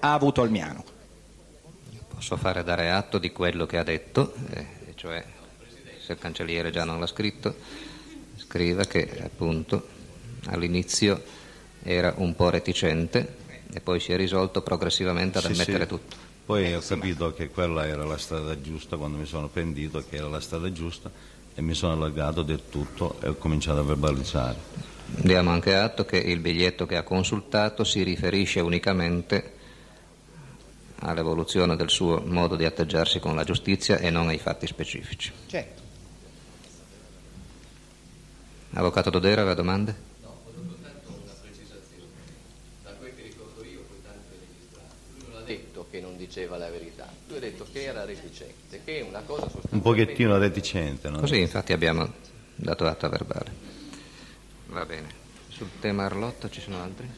ha 0.00 0.12
avuto 0.12 0.42
il 0.42 0.50
Miano. 0.50 0.84
Posso 2.14 2.36
fare 2.36 2.62
dare 2.62 2.90
atto 2.90 3.18
di 3.18 3.32
quello 3.32 3.66
che 3.66 3.78
ha 3.78 3.82
detto, 3.82 4.34
eh, 4.50 4.66
cioè 4.94 5.24
se 6.04 6.12
il 6.12 6.18
cancelliere 6.18 6.70
già 6.70 6.84
non 6.84 7.00
l'ha 7.00 7.06
scritto, 7.06 7.54
scriva 8.36 8.84
che 8.84 9.20
appunto 9.24 9.86
all'inizio 10.46 11.22
era 11.82 12.12
un 12.18 12.34
po' 12.34 12.50
reticente 12.50 13.36
e 13.72 13.80
poi 13.80 14.00
si 14.00 14.12
è 14.12 14.16
risolto 14.16 14.60
progressivamente 14.62 15.38
ad 15.38 15.44
Sì, 15.44 15.52
ammettere 15.52 15.84
sì. 15.84 15.88
tutto. 15.88 16.16
Poi 16.44 16.74
ho 16.74 16.80
capito 16.80 17.32
che 17.32 17.48
quella 17.48 17.86
era 17.86 18.04
la 18.04 18.18
strada 18.18 18.60
giusta 18.60 18.96
quando 18.96 19.16
mi 19.16 19.24
sono 19.26 19.46
pentito 19.48 20.02
che 20.08 20.16
era 20.16 20.28
la 20.28 20.40
strada 20.40 20.70
giusta 20.72 21.10
e 21.54 21.62
mi 21.62 21.74
sono 21.74 21.92
allargato 21.92 22.42
del 22.42 22.62
tutto 22.68 23.16
e 23.20 23.28
ho 23.28 23.34
cominciato 23.36 23.78
a 23.80 23.84
verbalizzare. 23.84 24.58
Diamo 25.16 25.50
anche 25.50 25.74
atto 25.74 26.04
che 26.04 26.16
il 26.16 26.40
biglietto 26.40 26.86
che 26.86 26.96
ha 26.96 27.02
consultato 27.02 27.84
si 27.84 28.02
riferisce 28.02 28.60
unicamente 28.60 29.58
all'evoluzione 31.00 31.76
del 31.76 31.90
suo 31.90 32.22
modo 32.24 32.56
di 32.56 32.64
atteggiarsi 32.64 33.20
con 33.20 33.34
la 33.34 33.44
giustizia 33.44 33.98
e 33.98 34.10
non 34.10 34.28
ai 34.28 34.38
fatti 34.38 34.66
specifici. 34.66 35.32
Certo. 35.46 35.82
Avvocato 38.72 39.10
Dodera, 39.10 39.40
aveva 39.40 39.54
domande? 39.54 39.94
Da 42.82 42.92
quel 42.92 43.12
che 43.14 43.22
ricordo 43.22 43.64
io, 43.64 43.80
poi 43.88 43.98
tanto 44.02 44.34
registrato, 44.38 44.94
lui 45.18 45.28
non 45.28 45.42
ha 45.42 45.44
detto 45.44 45.86
che 45.90 46.00
non 46.00 46.16
diceva 46.16 46.56
la 46.56 46.70
verità, 46.70 47.08
lui 47.26 47.36
ha 47.38 47.40
detto 47.40 47.66
che 47.72 47.82
era 47.82 48.04
reticente, 48.04 48.80
che 48.84 49.00
è 49.00 49.02
una 49.02 49.20
cosa 49.20 49.42
sostanzialmente... 49.42 49.74
Un 49.74 49.82
pochettino 49.82 50.38
reticente, 50.38 51.08
no? 51.08 51.18
Così 51.18 51.40
infatti 51.40 51.72
abbiamo 51.72 52.10
dato 52.54 52.86
atto 52.86 53.06
a 53.06 53.08
verbale. 53.08 53.78
Va 54.70 54.84
bene. 54.84 55.08
Sul 55.48 55.68
tema 55.80 56.04
Arlotto 56.04 56.48
ci 56.48 56.60
sono 56.60 56.80
altri? 56.80 57.10